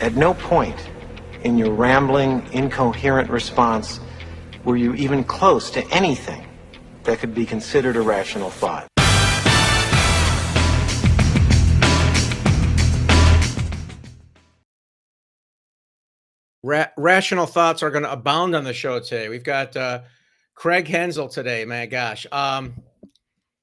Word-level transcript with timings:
At 0.00 0.14
no 0.14 0.32
point 0.32 0.88
in 1.44 1.58
your 1.58 1.74
rambling, 1.74 2.48
incoherent 2.54 3.28
response 3.28 4.00
were 4.64 4.78
you 4.78 4.94
even 4.94 5.22
close 5.22 5.70
to 5.72 5.86
anything 5.90 6.46
that 7.04 7.18
could 7.18 7.34
be 7.34 7.44
considered 7.44 7.96
a 7.96 8.00
rational 8.00 8.48
thought. 8.48 8.86
Ra- 16.62 16.86
rational 16.96 17.44
thoughts 17.44 17.82
are 17.82 17.90
going 17.90 18.04
to 18.04 18.12
abound 18.12 18.56
on 18.56 18.64
the 18.64 18.72
show 18.72 19.00
today. 19.00 19.28
We've 19.28 19.44
got 19.44 19.76
uh, 19.76 20.00
Craig 20.54 20.88
Henzel 20.88 21.28
today. 21.28 21.66
My 21.66 21.84
gosh. 21.84 22.26
Um, 22.32 22.74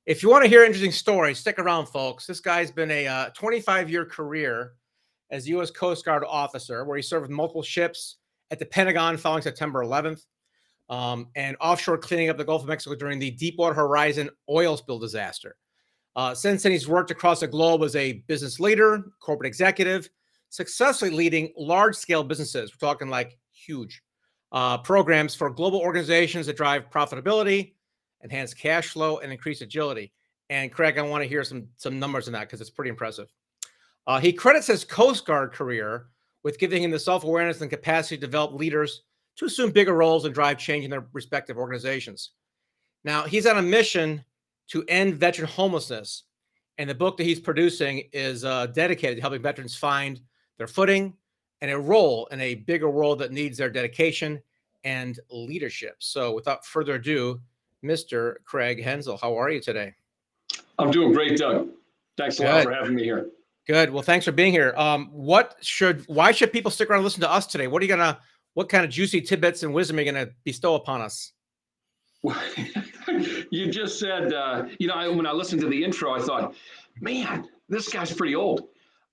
if 0.06 0.22
you 0.22 0.30
want 0.30 0.44
to 0.44 0.50
hear 0.50 0.64
interesting 0.64 0.92
stories, 0.92 1.40
stick 1.40 1.58
around, 1.58 1.88
folks. 1.88 2.28
This 2.28 2.42
guy's 2.42 2.70
been 2.70 2.92
a 2.92 3.08
uh, 3.08 3.30
25 3.30 3.90
year 3.90 4.06
career 4.06 4.74
as 5.30 5.48
U.S. 5.50 5.72
Coast 5.72 6.06
Guard 6.06 6.24
officer, 6.28 6.86
where 6.86 6.98
he 6.98 7.04
served 7.04 7.30
multiple 7.30 7.64
ships 7.64 8.18
at 8.52 8.60
the 8.60 8.66
Pentagon 8.66 9.18
following 9.18 9.42
September 9.42 9.84
11th, 9.84 10.26
um, 10.90 11.28
and 11.36 11.58
offshore 11.60 11.98
cleaning 11.98 12.30
up 12.30 12.38
the 12.38 12.46
Gulf 12.46 12.62
of 12.62 12.70
Mexico 12.70 12.96
during 12.96 13.20
the 13.20 13.32
Deepwater 13.32 13.74
Horizon 13.74 14.30
oil 14.50 14.78
spill 14.78 15.00
disaster. 15.00 15.56
Uh, 16.16 16.34
since 16.34 16.64
then, 16.64 16.72
he's 16.72 16.88
worked 16.88 17.12
across 17.12 17.42
the 17.42 17.48
globe 17.48 17.84
as 17.84 17.96
a 17.96 18.24
business 18.28 18.60
leader, 18.60 19.04
corporate 19.20 19.48
executive, 19.48 20.10
successfully 20.50 21.12
leading 21.12 21.54
large 21.58 21.96
scale 21.96 22.24
businesses. 22.24 22.72
We're 22.72 22.88
talking 22.88 23.10
like 23.10 23.38
huge 23.52 24.02
uh, 24.52 24.78
programs 24.80 25.36
for 25.36 25.50
global 25.50 25.80
organizations 25.80 26.48
that 26.48 26.58
drive 26.58 26.90
profitability, 26.90 27.74
enhance 28.24 28.54
cash 28.54 28.90
flow, 28.90 29.20
and 29.20 29.32
increase 29.32 29.62
agility. 29.62 30.12
And 30.50 30.72
Craig, 30.72 30.98
I 30.98 31.02
want 31.02 31.24
to 31.24 31.30
hear 31.30 31.44
some 31.44 31.68
some 31.76 32.00
numbers 32.00 32.28
on 32.28 32.34
that 32.34 32.48
because 32.48 32.62
it's 32.62 32.70
pretty 32.70 32.90
impressive. 32.90 33.28
Uh, 34.08 34.20
he 34.20 34.32
credits 34.32 34.68
his 34.68 34.86
Coast 34.86 35.26
Guard 35.26 35.52
career 35.52 36.08
with 36.44 36.58
giving 36.58 36.82
him 36.82 36.92
the 36.92 37.00
self 37.00 37.26
awareness 37.26 37.62
and 37.62 37.70
capacity 37.70 38.16
to 38.16 38.22
develop 38.22 38.54
leaders 38.54 39.04
to 39.36 39.46
assume 39.46 39.70
bigger 39.72 39.94
roles 39.94 40.26
and 40.26 40.34
drive 40.34 40.58
change 40.58 40.86
in 40.86 40.90
their 40.90 41.06
respective 41.14 41.58
organizations. 41.58 42.32
Now, 43.04 43.24
he's 43.24 43.46
on 43.46 43.58
a 43.58 43.62
mission 43.62 44.24
to 44.70 44.84
end 44.88 45.16
veteran 45.16 45.48
homelessness. 45.48 46.24
And 46.78 46.90
the 46.90 46.96
book 46.96 47.18
that 47.18 47.24
he's 47.24 47.40
producing 47.40 48.04
is 48.14 48.46
uh, 48.46 48.68
dedicated 48.68 49.18
to 49.18 49.22
helping 49.22 49.42
veterans 49.42 49.76
find 49.76 50.22
their 50.58 50.68
footing 50.68 51.14
and 51.62 51.72
a 51.72 51.78
role 51.78 52.28
in 52.32 52.40
a 52.40 52.56
bigger 52.56 52.90
world 52.90 53.20
that 53.20 53.32
needs 53.32 53.58
their 53.58 53.70
dedication 53.70 54.42
and 54.84 55.20
leadership. 55.30 55.96
So, 56.00 56.34
without 56.34 56.66
further 56.66 56.96
ado, 56.96 57.42
Mr. 57.84 58.36
Craig 58.46 58.84
Henzel, 58.84 59.20
how 59.20 59.38
are 59.38 59.50
you 59.50 59.60
today? 59.60 59.94
I'm 60.80 60.92
doing 60.92 61.12
great, 61.14 61.38
Doug. 61.38 61.70
Thanks 62.18 62.40
a 62.40 62.44
Good. 62.44 62.50
lot 62.50 62.64
for 62.64 62.74
having 62.74 62.96
me 62.96 63.04
here. 63.04 63.30
Good. 63.68 63.90
Well, 63.90 64.02
thanks 64.02 64.24
for 64.24 64.32
being 64.32 64.54
here. 64.54 64.74
Um, 64.78 65.10
what 65.12 65.58
should 65.62 66.06
why 66.08 66.32
should 66.32 66.54
people 66.54 66.72
stick 66.72 66.90
around 66.90 67.00
and 67.00 67.04
listen 67.04 67.22
to 67.22 67.32
us 67.32 67.46
today? 67.46 67.68
What 67.68 67.82
are 67.82 67.86
you 67.86 67.90
gonna 67.90 68.18
what 68.54 68.70
kind 68.70 68.86
of 68.86 68.90
juicy 68.90 69.22
tidbits 69.22 69.64
and 69.64 69.74
wisdom 69.74 69.98
are 69.98 70.02
you 70.02 70.12
gonna 70.12 70.30
bestow 70.46 70.76
upon 70.76 71.02
us? 71.02 71.34
you 73.52 73.70
just 73.70 74.00
said, 74.00 74.34
uh, 74.34 74.66
you 74.80 74.88
know, 74.88 74.96
I, 74.96 75.08
when 75.08 75.28
I 75.28 75.32
listened 75.32 75.62
to 75.62 75.68
the 75.68 75.84
intro, 75.84 76.14
I 76.14 76.20
thought, 76.20 76.56
man, 77.02 77.48
this 77.70 77.90
guy's 77.90 78.12
pretty 78.12 78.36
old. 78.36 78.70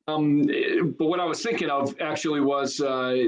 Um, 0.06 0.46
but 0.98 1.06
what 1.06 1.20
I 1.20 1.24
was 1.24 1.42
thinking 1.42 1.68
of 1.68 1.94
actually 2.00 2.40
was 2.40 2.80
uh, 2.80 3.26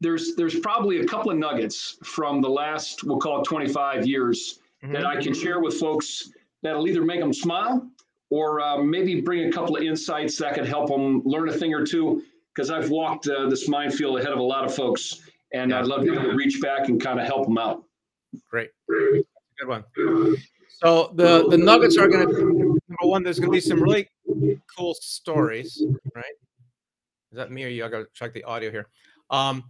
there's 0.00 0.34
there's 0.36 0.58
probably 0.60 1.00
a 1.00 1.06
couple 1.06 1.30
of 1.30 1.38
nuggets 1.38 1.96
from 2.04 2.42
the 2.42 2.50
last 2.50 3.02
we'll 3.02 3.18
call 3.18 3.40
it 3.40 3.44
25 3.44 4.06
years 4.06 4.60
mm-hmm. 4.82 4.92
that 4.92 5.06
I 5.06 5.20
can 5.22 5.32
share 5.32 5.60
with 5.60 5.80
folks 5.80 6.30
that'll 6.62 6.86
either 6.86 7.02
make 7.02 7.20
them 7.20 7.32
smile 7.32 7.88
or 8.30 8.60
uh, 8.60 8.78
maybe 8.78 9.20
bring 9.20 9.48
a 9.48 9.52
couple 9.52 9.76
of 9.76 9.82
insights 9.82 10.36
that 10.38 10.54
could 10.54 10.66
help 10.66 10.88
them 10.88 11.22
learn 11.24 11.48
a 11.48 11.52
thing 11.52 11.74
or 11.74 11.84
two. 11.84 12.22
Because 12.54 12.70
I've 12.70 12.90
walked 12.90 13.28
uh, 13.28 13.48
this 13.48 13.68
minefield 13.68 14.18
ahead 14.18 14.32
of 14.32 14.40
a 14.40 14.42
lot 14.42 14.64
of 14.64 14.74
folks, 14.74 15.20
and 15.52 15.72
I'd 15.72 15.86
love 15.86 16.00
to 16.00 16.10
be 16.10 16.18
able 16.18 16.30
to 16.30 16.36
reach 16.36 16.60
back 16.60 16.88
and 16.88 17.00
kind 17.00 17.20
of 17.20 17.26
help 17.26 17.46
them 17.46 17.56
out. 17.56 17.84
Great, 18.50 18.70
good 18.88 19.24
one. 19.64 19.84
So 20.68 21.12
the 21.14 21.46
the 21.48 21.58
nuggets 21.58 21.96
are 21.96 22.08
going 22.08 22.28
to 22.28 22.34
number 22.34 22.78
one. 23.02 23.22
There's 23.22 23.38
going 23.38 23.50
to 23.50 23.56
be 23.56 23.60
some 23.60 23.80
really 23.80 24.08
cool 24.76 24.94
stories, 24.94 25.82
right? 26.16 26.24
Is 27.30 27.36
that 27.36 27.52
me 27.52 27.64
or 27.64 27.68
you? 27.68 27.84
I 27.84 27.88
got 27.88 27.98
to 27.98 28.06
check 28.12 28.32
the 28.32 28.44
audio 28.44 28.70
here. 28.70 28.88
Um, 29.30 29.64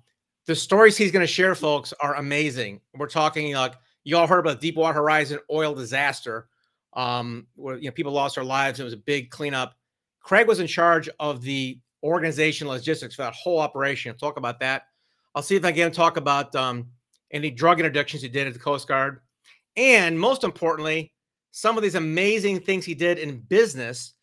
the 0.47 0.55
stories 0.55 0.97
he's 0.97 1.13
going 1.13 1.27
to 1.27 1.33
share, 1.33 1.55
folks, 1.55 1.93
are 2.01 2.15
amazing. 2.15 2.81
We're 2.95 3.09
talking 3.09 3.55
like 3.55 3.75
you 4.05 4.17
all 4.17 4.27
heard 4.27 4.39
about 4.39 4.61
the 4.61 4.71
Deepwater 4.71 4.95
Horizon 4.95 5.41
oil 5.51 5.75
disaster 5.75 6.49
um, 6.95 7.47
where 7.55 7.77
you 7.77 7.87
know 7.87 7.93
people 7.93 8.13
lost 8.13 8.35
their 8.35 8.45
lives. 8.45 8.81
It 8.81 8.85
was 8.85 8.93
a 8.93 8.99
big 8.99 9.31
cleanup. 9.31 9.75
Craig 10.21 10.47
was 10.47 10.61
in 10.61 10.67
charge 10.67 11.09
of 11.21 11.43
the 11.43 11.79
organization 12.03 12.69
logistics 12.69 13.15
for 13.15 13.23
that 13.23 13.35
whole 13.35 13.59
operation. 13.59 14.11
I'll 14.11 14.19
talk 14.19 14.37
about 14.37 14.61
that. 14.61 14.87
I'll 15.35 15.43
see 15.43 15.57
if 15.57 15.65
I 15.65 15.73
can 15.73 15.93
talk 15.93 16.17
about 16.17 16.55
um, 16.55 16.87
any 17.31 17.51
drug 17.51 17.79
interdictions 17.79 18.21
he 18.21 18.29
did 18.29 18.47
at 18.47 18.53
the 18.53 18.59
Coast 18.59 18.89
Guard, 18.89 19.21
and 19.77 20.19
most 20.19 20.45
importantly, 20.45 21.13
some 21.51 21.77
of 21.77 21.83
these 21.83 21.95
amazing 21.95 22.61
things 22.61 22.85
he 22.85 22.95
did 22.95 23.19
in 23.19 23.41
business 23.41 24.15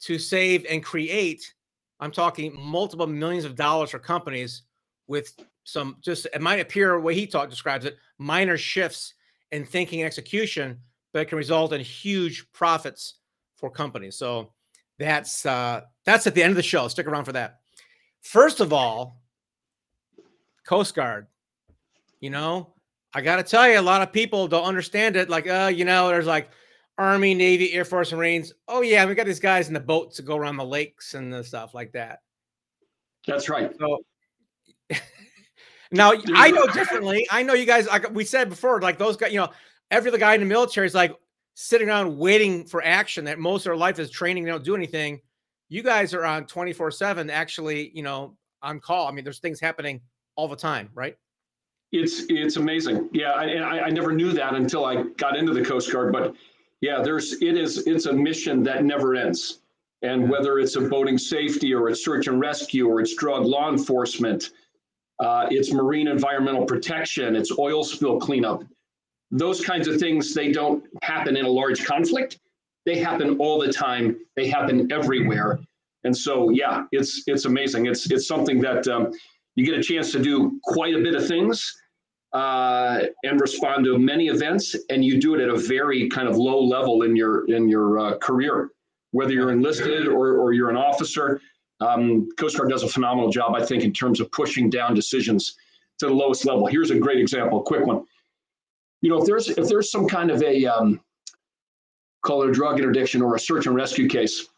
to 0.00 0.18
save 0.18 0.64
and 0.68 0.82
create. 0.84 1.54
I'm 2.00 2.12
talking 2.12 2.54
multiple 2.58 3.06
millions 3.06 3.44
of 3.44 3.56
dollars 3.56 3.90
for 3.90 3.98
companies 3.98 4.62
with 5.08 5.34
some 5.64 5.96
just 6.00 6.26
it 6.32 6.40
might 6.40 6.60
appear 6.60 6.92
the 6.92 7.00
way 7.00 7.14
he 7.14 7.26
talk 7.26 7.50
describes 7.50 7.84
it 7.84 7.98
minor 8.18 8.56
shifts 8.56 9.14
in 9.52 9.64
thinking 9.64 10.00
and 10.00 10.06
execution 10.06 10.78
but 11.12 11.22
it 11.22 11.24
can 11.26 11.38
result 11.38 11.72
in 11.72 11.80
huge 11.80 12.50
profits 12.52 13.14
for 13.56 13.70
companies. 13.70 14.16
So 14.16 14.52
that's 14.98 15.46
uh, 15.46 15.82
that's 16.04 16.26
at 16.26 16.34
the 16.34 16.42
end 16.42 16.50
of 16.50 16.56
the 16.56 16.62
show. 16.62 16.88
Stick 16.88 17.06
around 17.06 17.24
for 17.24 17.32
that. 17.32 17.60
First 18.22 18.60
of 18.60 18.72
all, 18.72 19.20
Coast 20.66 20.94
Guard. 20.94 21.26
You 22.20 22.30
know, 22.30 22.74
I 23.14 23.20
got 23.20 23.36
to 23.36 23.42
tell 23.44 23.68
you, 23.68 23.78
a 23.78 23.80
lot 23.80 24.02
of 24.02 24.12
people 24.12 24.48
don't 24.48 24.64
understand 24.64 25.16
it. 25.16 25.30
Like, 25.30 25.48
uh, 25.48 25.70
you 25.72 25.84
know, 25.84 26.08
there's 26.08 26.26
like 26.26 26.50
Army, 26.98 27.32
Navy, 27.32 27.72
Air 27.72 27.84
Force, 27.84 28.12
Marines. 28.12 28.52
Oh 28.66 28.82
yeah, 28.82 29.06
we 29.06 29.14
got 29.14 29.26
these 29.26 29.40
guys 29.40 29.68
in 29.68 29.74
the 29.74 29.80
boats 29.80 30.16
to 30.16 30.22
go 30.22 30.36
around 30.36 30.56
the 30.56 30.64
lakes 30.64 31.14
and 31.14 31.32
the 31.32 31.44
stuff 31.44 31.74
like 31.74 31.92
that. 31.92 32.18
That's 33.26 33.48
right. 33.48 33.72
So 33.78 33.98
now 35.92 36.12
I 36.34 36.50
know 36.50 36.66
differently. 36.66 37.26
I 37.30 37.44
know 37.44 37.54
you 37.54 37.66
guys. 37.66 37.86
Like 37.86 38.12
we 38.12 38.24
said 38.24 38.48
before, 38.48 38.80
like 38.80 38.98
those 38.98 39.16
guys. 39.16 39.32
You 39.32 39.40
know, 39.40 39.50
every 39.90 40.10
other 40.10 40.18
guy 40.18 40.34
in 40.34 40.40
the 40.40 40.46
military 40.46 40.86
is 40.86 40.94
like 40.94 41.16
sitting 41.54 41.88
around 41.88 42.16
waiting 42.16 42.64
for 42.64 42.82
action 42.84 43.24
that 43.24 43.38
most 43.38 43.62
of 43.62 43.64
their 43.64 43.76
life 43.76 43.98
is 43.98 44.10
training 44.10 44.44
they 44.44 44.50
don't 44.50 44.64
do 44.64 44.74
anything. 44.74 45.20
You 45.68 45.82
guys 45.82 46.14
are 46.14 46.24
on 46.24 46.46
24 46.46 46.90
7 46.90 47.30
actually 47.30 47.90
you 47.94 48.02
know 48.02 48.36
on 48.62 48.80
call. 48.80 49.08
I 49.08 49.12
mean 49.12 49.24
there's 49.24 49.40
things 49.40 49.60
happening 49.60 50.00
all 50.36 50.48
the 50.48 50.56
time 50.56 50.90
right? 50.94 51.16
It's 51.92 52.24
it's 52.28 52.56
amazing. 52.56 53.08
Yeah 53.12 53.32
I, 53.32 53.86
I 53.86 53.90
never 53.90 54.12
knew 54.12 54.32
that 54.32 54.54
until 54.54 54.84
i 54.84 55.02
got 55.16 55.36
into 55.36 55.52
the 55.52 55.64
coast 55.64 55.90
guard 55.92 56.12
but 56.12 56.34
yeah 56.80 57.02
there's 57.02 57.40
it 57.42 57.56
is 57.56 57.86
it's 57.86 58.06
a 58.06 58.12
mission 58.12 58.62
that 58.64 58.84
never 58.84 59.14
ends. 59.14 59.60
And 60.02 60.30
whether 60.30 60.60
it's 60.60 60.76
a 60.76 60.82
boating 60.82 61.18
safety 61.18 61.74
or 61.74 61.88
it's 61.88 62.04
search 62.04 62.28
and 62.28 62.38
rescue 62.38 62.86
or 62.86 63.00
it's 63.00 63.16
drug 63.16 63.44
law 63.44 63.68
enforcement 63.68 64.50
uh, 65.18 65.48
it's 65.50 65.72
marine 65.72 66.06
environmental 66.06 66.64
protection 66.64 67.34
it's 67.34 67.58
oil 67.58 67.82
spill 67.82 68.20
cleanup 68.20 68.62
those 69.30 69.60
kinds 69.60 69.88
of 69.88 69.98
things 69.98 70.34
they 70.34 70.52
don't 70.52 70.84
happen 71.02 71.36
in 71.36 71.44
a 71.44 71.48
large 71.48 71.84
conflict. 71.84 72.38
They 72.86 72.98
happen 72.98 73.38
all 73.38 73.58
the 73.58 73.72
time. 73.72 74.16
They 74.36 74.48
happen 74.48 74.90
everywhere. 74.90 75.60
And 76.04 76.16
so 76.16 76.50
yeah 76.50 76.84
it's 76.92 77.24
it's 77.26 77.44
amazing. 77.44 77.86
It's 77.86 78.10
it's 78.10 78.26
something 78.26 78.60
that 78.60 78.86
um, 78.88 79.12
you 79.56 79.66
get 79.66 79.78
a 79.78 79.82
chance 79.82 80.12
to 80.12 80.22
do 80.22 80.58
quite 80.64 80.94
a 80.94 80.98
bit 80.98 81.14
of 81.14 81.26
things 81.26 81.74
uh, 82.32 83.00
and 83.24 83.40
respond 83.40 83.84
to 83.84 83.98
many 83.98 84.28
events 84.28 84.76
and 84.90 85.04
you 85.04 85.20
do 85.20 85.34
it 85.34 85.40
at 85.40 85.48
a 85.48 85.56
very 85.56 86.08
kind 86.08 86.28
of 86.28 86.36
low 86.36 86.62
level 86.62 87.02
in 87.02 87.16
your 87.16 87.44
in 87.50 87.68
your 87.68 87.98
uh, 87.98 88.18
career. 88.18 88.70
Whether 89.12 89.32
you're 89.32 89.50
enlisted 89.50 90.06
or, 90.06 90.36
or 90.36 90.52
you're 90.52 90.70
an 90.70 90.76
officer 90.76 91.40
um, 91.80 92.28
coast 92.38 92.56
guard 92.56 92.70
does 92.70 92.82
a 92.82 92.88
phenomenal 92.88 93.30
job 93.30 93.54
i 93.54 93.64
think 93.64 93.84
in 93.84 93.92
terms 93.92 94.20
of 94.20 94.30
pushing 94.32 94.68
down 94.68 94.94
decisions 94.94 95.56
to 95.98 96.06
the 96.06 96.12
lowest 96.12 96.44
level. 96.44 96.66
Here's 96.66 96.90
a 96.90 96.98
great 96.98 97.18
example 97.18 97.60
a 97.60 97.62
quick 97.62 97.86
one 97.86 98.04
you 99.00 99.10
know, 99.10 99.18
if 99.18 99.26
there's 99.26 99.48
if 99.48 99.68
there's 99.68 99.90
some 99.90 100.06
kind 100.06 100.30
of 100.30 100.42
a 100.42 100.66
um, 100.66 101.00
call 102.24 102.42
it 102.42 102.50
a 102.50 102.52
drug 102.52 102.78
interdiction 102.78 103.22
or 103.22 103.34
a 103.36 103.40
search 103.40 103.66
and 103.66 103.74
rescue 103.74 104.08
case 104.08 104.48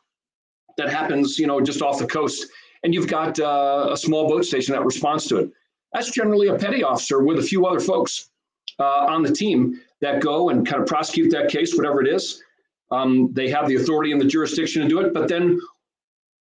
that 0.76 0.88
happens, 0.88 1.38
you 1.38 1.46
know, 1.46 1.60
just 1.60 1.82
off 1.82 1.98
the 1.98 2.06
coast, 2.06 2.46
and 2.82 2.94
you've 2.94 3.08
got 3.08 3.38
uh, 3.38 3.88
a 3.90 3.96
small 3.96 4.28
boat 4.28 4.44
station 4.44 4.74
that 4.74 4.84
responds 4.84 5.26
to 5.26 5.38
it, 5.38 5.50
that's 5.92 6.10
generally 6.10 6.48
a 6.48 6.54
petty 6.56 6.82
officer 6.82 7.22
with 7.22 7.38
a 7.38 7.42
few 7.42 7.66
other 7.66 7.80
folks 7.80 8.30
uh, 8.78 9.06
on 9.06 9.22
the 9.22 9.32
team 9.32 9.80
that 10.00 10.20
go 10.20 10.48
and 10.48 10.66
kind 10.66 10.80
of 10.80 10.88
prosecute 10.88 11.30
that 11.30 11.50
case, 11.50 11.76
whatever 11.76 12.00
it 12.00 12.08
is. 12.08 12.42
Um, 12.90 13.32
they 13.32 13.48
have 13.50 13.68
the 13.68 13.76
authority 13.76 14.12
and 14.12 14.20
the 14.20 14.24
jurisdiction 14.24 14.82
to 14.82 14.88
do 14.88 15.00
it, 15.00 15.12
but 15.12 15.28
then 15.28 15.60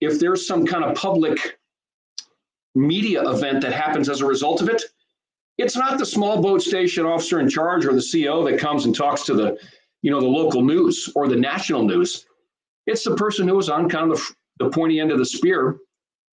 if 0.02 0.20
there's 0.20 0.48
some 0.48 0.66
kind 0.66 0.84
of 0.84 0.96
public 0.96 1.60
media 2.76 3.28
event 3.30 3.62
that 3.62 3.74
happens 3.74 4.10
as 4.10 4.22
a 4.22 4.26
result 4.26 4.62
of 4.62 4.70
it, 4.70 4.84
it's 5.60 5.76
not 5.76 5.98
the 5.98 6.06
small 6.06 6.42
boat 6.42 6.62
station 6.62 7.06
officer 7.06 7.40
in 7.40 7.50
charge 7.50 7.86
or 7.86 7.94
the 7.94 8.24
CO 8.26 8.44
that 8.46 8.60
comes 8.60 8.86
and 8.86 8.96
talks 8.96 9.24
to 9.24 9.34
the, 9.34 9.58
you 10.02 10.10
know, 10.10 10.20
the 10.20 10.28
local 10.28 10.64
news 10.64 11.12
or 11.16 11.28
the 11.28 11.36
national 11.36 11.84
news. 11.84 12.26
It's 12.88 13.04
the 13.04 13.16
person 13.16 13.48
who 13.48 13.56
was 13.56 13.70
on 13.70 13.88
kind 13.88 14.12
of 14.12 14.18
the, 14.18 14.66
the 14.66 14.70
pointy 14.72 15.00
end 15.00 15.12
of 15.12 15.20
the 15.20 15.26
spear 15.26 15.80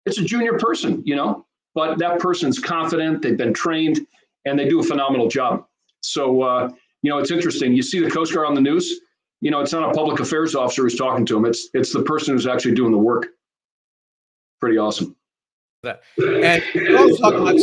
it's 0.05 0.17
a 0.17 0.23
junior 0.23 0.57
person, 0.57 1.01
you 1.05 1.15
know, 1.15 1.45
but 1.75 1.97
that 1.99 2.19
person's 2.19 2.59
confident, 2.59 3.21
they've 3.21 3.37
been 3.37 3.53
trained, 3.53 4.05
and 4.45 4.59
they 4.59 4.67
do 4.67 4.79
a 4.79 4.83
phenomenal 4.83 5.27
job. 5.27 5.65
So, 6.01 6.41
uh, 6.41 6.69
you 7.01 7.09
know, 7.09 7.17
it's 7.19 7.31
interesting. 7.31 7.73
You 7.73 7.81
see 7.81 7.99
the 7.99 8.09
Coast 8.09 8.33
Guard 8.33 8.47
on 8.47 8.53
the 8.53 8.61
news, 8.61 9.01
you 9.41 9.51
know, 9.51 9.61
it's 9.61 9.73
not 9.73 9.89
a 9.89 9.93
public 9.93 10.19
affairs 10.19 10.55
officer 10.55 10.83
who's 10.83 10.95
talking 10.95 11.25
to 11.25 11.33
them. 11.33 11.45
It's 11.45 11.69
it's 11.73 11.91
the 11.91 12.01
person 12.01 12.33
who's 12.33 12.47
actually 12.47 12.75
doing 12.75 12.91
the 12.91 12.97
work. 12.97 13.27
Pretty 14.59 14.77
awesome. 14.77 15.15
That 15.83 16.01
and 16.17 16.95
also 16.95 17.17
talk 17.17 17.33
about. 17.33 17.55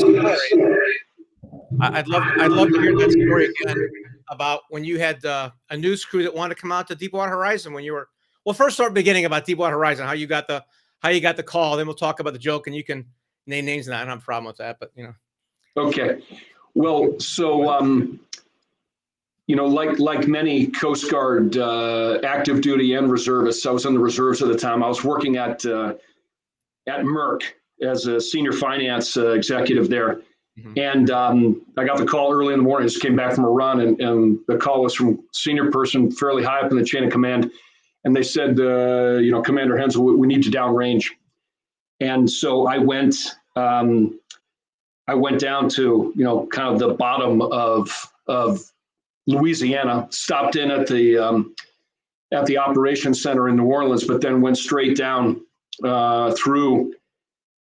I'd 1.81 2.09
love 2.09 2.23
I'd 2.39 2.51
love 2.51 2.69
to 2.69 2.81
hear 2.81 2.97
that 2.97 3.13
story 3.13 3.47
again 3.47 3.91
about 4.29 4.63
when 4.71 4.85
you 4.85 4.99
had 4.99 5.25
uh, 5.25 5.51
a 5.71 5.77
news 5.77 6.05
crew 6.05 6.23
that 6.23 6.35
wanted 6.35 6.57
to 6.57 6.61
come 6.61 6.73
out 6.73 6.89
to 6.89 6.95
Deepwater 6.95 7.31
Horizon 7.31 7.73
when 7.73 7.85
you 7.85 7.93
were 7.93 8.09
well. 8.45 8.55
First, 8.55 8.75
start 8.75 8.95
beginning 8.95 9.25
about 9.25 9.45
Deepwater 9.45 9.77
Horizon, 9.77 10.07
how 10.07 10.13
you 10.13 10.27
got 10.27 10.49
the 10.49 10.65
how 11.01 11.11
you 11.11 11.21
got 11.21 11.37
the 11.37 11.43
call. 11.43 11.77
Then 11.77 11.87
we'll 11.87 11.95
talk 11.95 12.21
about 12.21 12.33
the 12.33 12.39
joke, 12.39 12.67
and 12.67 12.75
you 12.75 12.83
can 12.83 13.07
name 13.47 13.67
names. 13.67 13.87
And 13.87 13.95
I 13.95 14.01
don't 14.01 14.09
have 14.09 14.19
a 14.19 14.23
problem 14.23 14.47
with 14.47 14.57
that, 14.57 14.79
but 14.81 14.91
you 14.95 15.05
know. 15.05 15.15
Okay. 15.77 16.23
Well, 16.75 17.19
so 17.21 17.71
um, 17.71 18.21
you 19.47 19.57
know, 19.57 19.67
like 19.67 19.99
like 19.99 20.29
many 20.29 20.67
Coast 20.69 21.11
Guard 21.11 21.57
uh, 21.57 22.21
active 22.25 22.61
duty 22.61 22.95
and 22.95 23.11
reservists, 23.11 23.67
I 23.67 23.71
was 23.71 23.85
in 23.85 23.95
the 23.95 24.01
reserves 24.01 24.43
at 24.43 24.49
the 24.49 24.57
time. 24.57 24.83
I 24.83 24.89
was 24.89 25.05
working 25.05 25.37
at 25.37 25.65
uh, 25.67 25.95
at 26.87 27.01
Merck 27.01 27.43
as 27.83 28.07
a 28.07 28.21
senior 28.21 28.53
finance 28.53 29.17
uh, 29.17 29.31
executive 29.31 29.89
there, 29.89 30.21
mm-hmm. 30.61 30.79
and 30.79 31.11
um, 31.11 31.63
I 31.77 31.85
got 31.85 31.99
the 31.99 32.05
call 32.05 32.33
early 32.33 32.53
in 32.53 32.61
the 32.61 32.65
morning. 32.65 32.85
I 32.85 32.89
just 32.89 33.03
came 33.03 33.17
back 33.17 33.35
from 33.35 33.45
a 33.45 33.51
run, 33.51 33.81
and, 33.81 34.01
and 34.01 34.39
the 34.49 34.57
call 34.57 34.83
was 34.83 34.95
from 34.95 35.23
senior 35.33 35.71
person 35.71 36.11
fairly 36.11 36.43
high 36.43 36.61
up 36.61 36.71
in 36.71 36.79
the 36.79 36.85
chain 36.85 37.05
of 37.05 37.11
command, 37.11 37.51
and 38.05 38.15
they 38.15 38.23
said, 38.23 38.59
uh, 38.61 39.19
you 39.19 39.31
know, 39.31 39.43
Commander 39.43 39.77
Henzel, 39.77 40.05
we, 40.05 40.15
we 40.15 40.27
need 40.27 40.45
you 40.45 40.53
downrange, 40.53 41.07
and 42.01 42.31
so 42.31 42.67
I 42.67 42.79
went. 42.79 43.17
Um, 43.57 44.19
I 45.09 45.15
went 45.15 45.41
down 45.41 45.69
to 45.71 46.13
you 46.15 46.25
know 46.25 46.47
kind 46.47 46.73
of 46.73 46.79
the 46.79 46.95
bottom 46.95 47.43
of 47.43 48.13
of 48.29 48.61
Louisiana, 49.27 50.07
stopped 50.11 50.57
in 50.57 50.71
at 50.71 50.87
the 50.87 51.19
um, 51.19 51.55
at 52.33 52.47
the 52.47 52.59
operations 52.59 53.23
center 53.23 53.49
in 53.49 53.57
New 53.57 53.65
Orleans, 53.65 54.05
but 54.05 54.21
then 54.21 54.41
went 54.41 54.57
straight 54.57 54.97
down 54.97 55.41
uh, 55.83 56.33
through 56.33 56.95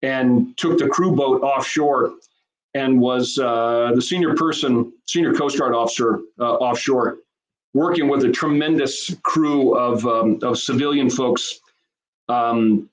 and 0.02 0.56
took 0.56 0.78
the 0.78 0.88
crew 0.88 1.14
boat 1.14 1.42
offshore 1.42 2.14
and 2.74 3.00
was 3.00 3.38
uh, 3.38 3.92
the 3.94 4.02
senior 4.02 4.34
person, 4.34 4.92
senior 5.06 5.34
Coast 5.34 5.58
Guard 5.58 5.74
officer 5.74 6.20
uh, 6.38 6.54
offshore, 6.54 7.18
working 7.74 8.08
with 8.08 8.24
a 8.24 8.30
tremendous 8.30 9.14
crew 9.22 9.76
of 9.76 10.06
um, 10.06 10.38
of 10.42 10.58
civilian 10.58 11.10
folks 11.10 11.60
um, 12.28 12.88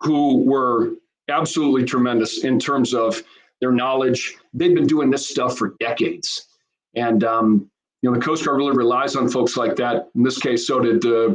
who 0.00 0.44
were 0.44 0.92
absolutely 1.28 1.84
tremendous 1.84 2.44
in 2.44 2.58
terms 2.58 2.94
of 2.94 3.22
their 3.60 3.72
knowledge. 3.72 4.36
They've 4.54 4.74
been 4.74 4.86
doing 4.86 5.10
this 5.10 5.28
stuff 5.28 5.56
for 5.58 5.74
decades. 5.80 6.46
And 6.94 7.22
um, 7.24 7.70
you 8.02 8.10
know, 8.10 8.18
the 8.18 8.24
Coast 8.24 8.44
Guard 8.44 8.58
really 8.58 8.76
relies 8.76 9.16
on 9.16 9.28
folks 9.28 9.56
like 9.56 9.76
that. 9.76 10.08
In 10.14 10.22
this 10.22 10.38
case, 10.38 10.66
so 10.66 10.80
did 10.80 11.04
uh, 11.04 11.34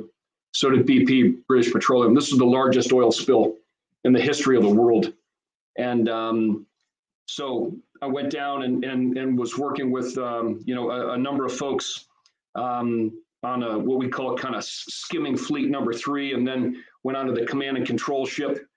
so 0.54 0.70
did 0.70 0.88
BP, 0.88 1.46
British 1.48 1.72
Petroleum. 1.72 2.14
This 2.14 2.32
is 2.32 2.38
the 2.38 2.46
largest 2.46 2.92
oil 2.94 3.12
spill 3.12 3.56
in 4.04 4.14
the 4.14 4.22
history 4.22 4.56
of 4.58 4.64
the 4.64 4.74
world. 4.74 5.14
And 5.78 6.08
um, 6.10 6.66
so 7.26 7.76
I 8.02 8.08
went 8.08 8.32
down 8.32 8.64
and 8.64 8.84
and, 8.84 9.18
and 9.18 9.38
was 9.38 9.58
working 9.58 9.92
with 9.92 10.18
um, 10.18 10.62
you 10.66 10.76
know 10.76 10.92
a, 10.92 11.14
a, 11.14 11.18
number 11.18 11.46
of 11.46 11.54
folks 11.54 12.06
um, 12.56 13.12
on 13.44 13.64
a 13.64 13.78
what 13.78 13.98
we 13.98 14.10
call 14.10 14.38
kind 14.38 14.56
of 14.56 14.64
skimming 14.64 15.36
fleet 15.36 15.70
number 15.70 15.94
three, 15.94 16.34
and 16.34 16.48
then 16.48 16.84
went 17.04 17.18
on 17.18 17.26
to 17.28 17.34
the 17.34 17.46
command 17.46 17.78
and 17.78 17.86
control 17.86 18.26
ship, 18.26 18.68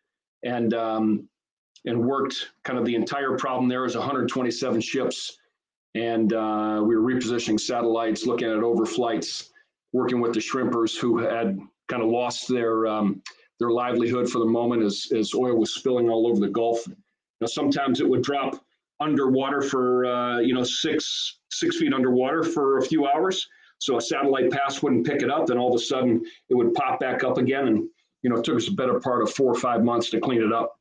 and 0.44 0.72
um, 0.74 1.28
and 1.84 2.00
worked 2.00 2.50
kind 2.64 2.78
of 2.78 2.84
the 2.84 2.94
entire 2.94 3.36
problem. 3.36 3.68
There 3.68 3.82
was 3.82 3.96
127 3.96 4.80
ships, 4.80 5.38
and 5.94 6.32
uh, 6.32 6.82
we 6.84 6.96
were 6.96 7.02
repositioning 7.02 7.60
satellites, 7.60 8.26
looking 8.26 8.48
at 8.48 8.58
overflights, 8.58 9.50
working 9.92 10.20
with 10.20 10.32
the 10.32 10.40
shrimpers 10.40 10.98
who 10.98 11.18
had 11.18 11.58
kind 11.88 12.02
of 12.02 12.08
lost 12.08 12.48
their 12.48 12.86
um, 12.86 13.22
their 13.58 13.70
livelihood 13.70 14.28
for 14.30 14.38
the 14.38 14.46
moment 14.46 14.82
as 14.82 15.08
as 15.14 15.34
oil 15.34 15.56
was 15.56 15.74
spilling 15.74 16.08
all 16.08 16.26
over 16.26 16.40
the 16.40 16.48
Gulf. 16.48 16.86
Now, 17.40 17.46
sometimes 17.46 18.00
it 18.00 18.08
would 18.08 18.22
drop 18.22 18.62
underwater 19.00 19.62
for 19.62 20.06
uh, 20.06 20.38
you 20.40 20.54
know 20.54 20.64
six 20.64 21.38
six 21.50 21.78
feet 21.78 21.94
underwater 21.94 22.42
for 22.42 22.78
a 22.78 22.82
few 22.82 23.06
hours. 23.06 23.46
So 23.80 23.96
a 23.96 24.00
satellite 24.00 24.50
pass 24.50 24.82
wouldn't 24.82 25.06
pick 25.06 25.22
it 25.22 25.30
up. 25.30 25.46
Then 25.46 25.58
all 25.58 25.72
of 25.72 25.80
a 25.80 25.84
sudden 25.84 26.24
it 26.48 26.54
would 26.54 26.74
pop 26.74 26.98
back 26.98 27.22
up 27.22 27.38
again, 27.38 27.68
and 27.68 27.88
you 28.22 28.30
know 28.30 28.36
it 28.36 28.44
took 28.44 28.56
us 28.56 28.68
a 28.68 28.72
better 28.72 28.98
part 28.98 29.22
of 29.22 29.32
four 29.32 29.52
or 29.52 29.58
five 29.58 29.84
months 29.84 30.10
to 30.10 30.20
clean 30.20 30.42
it 30.42 30.52
up 30.52 30.78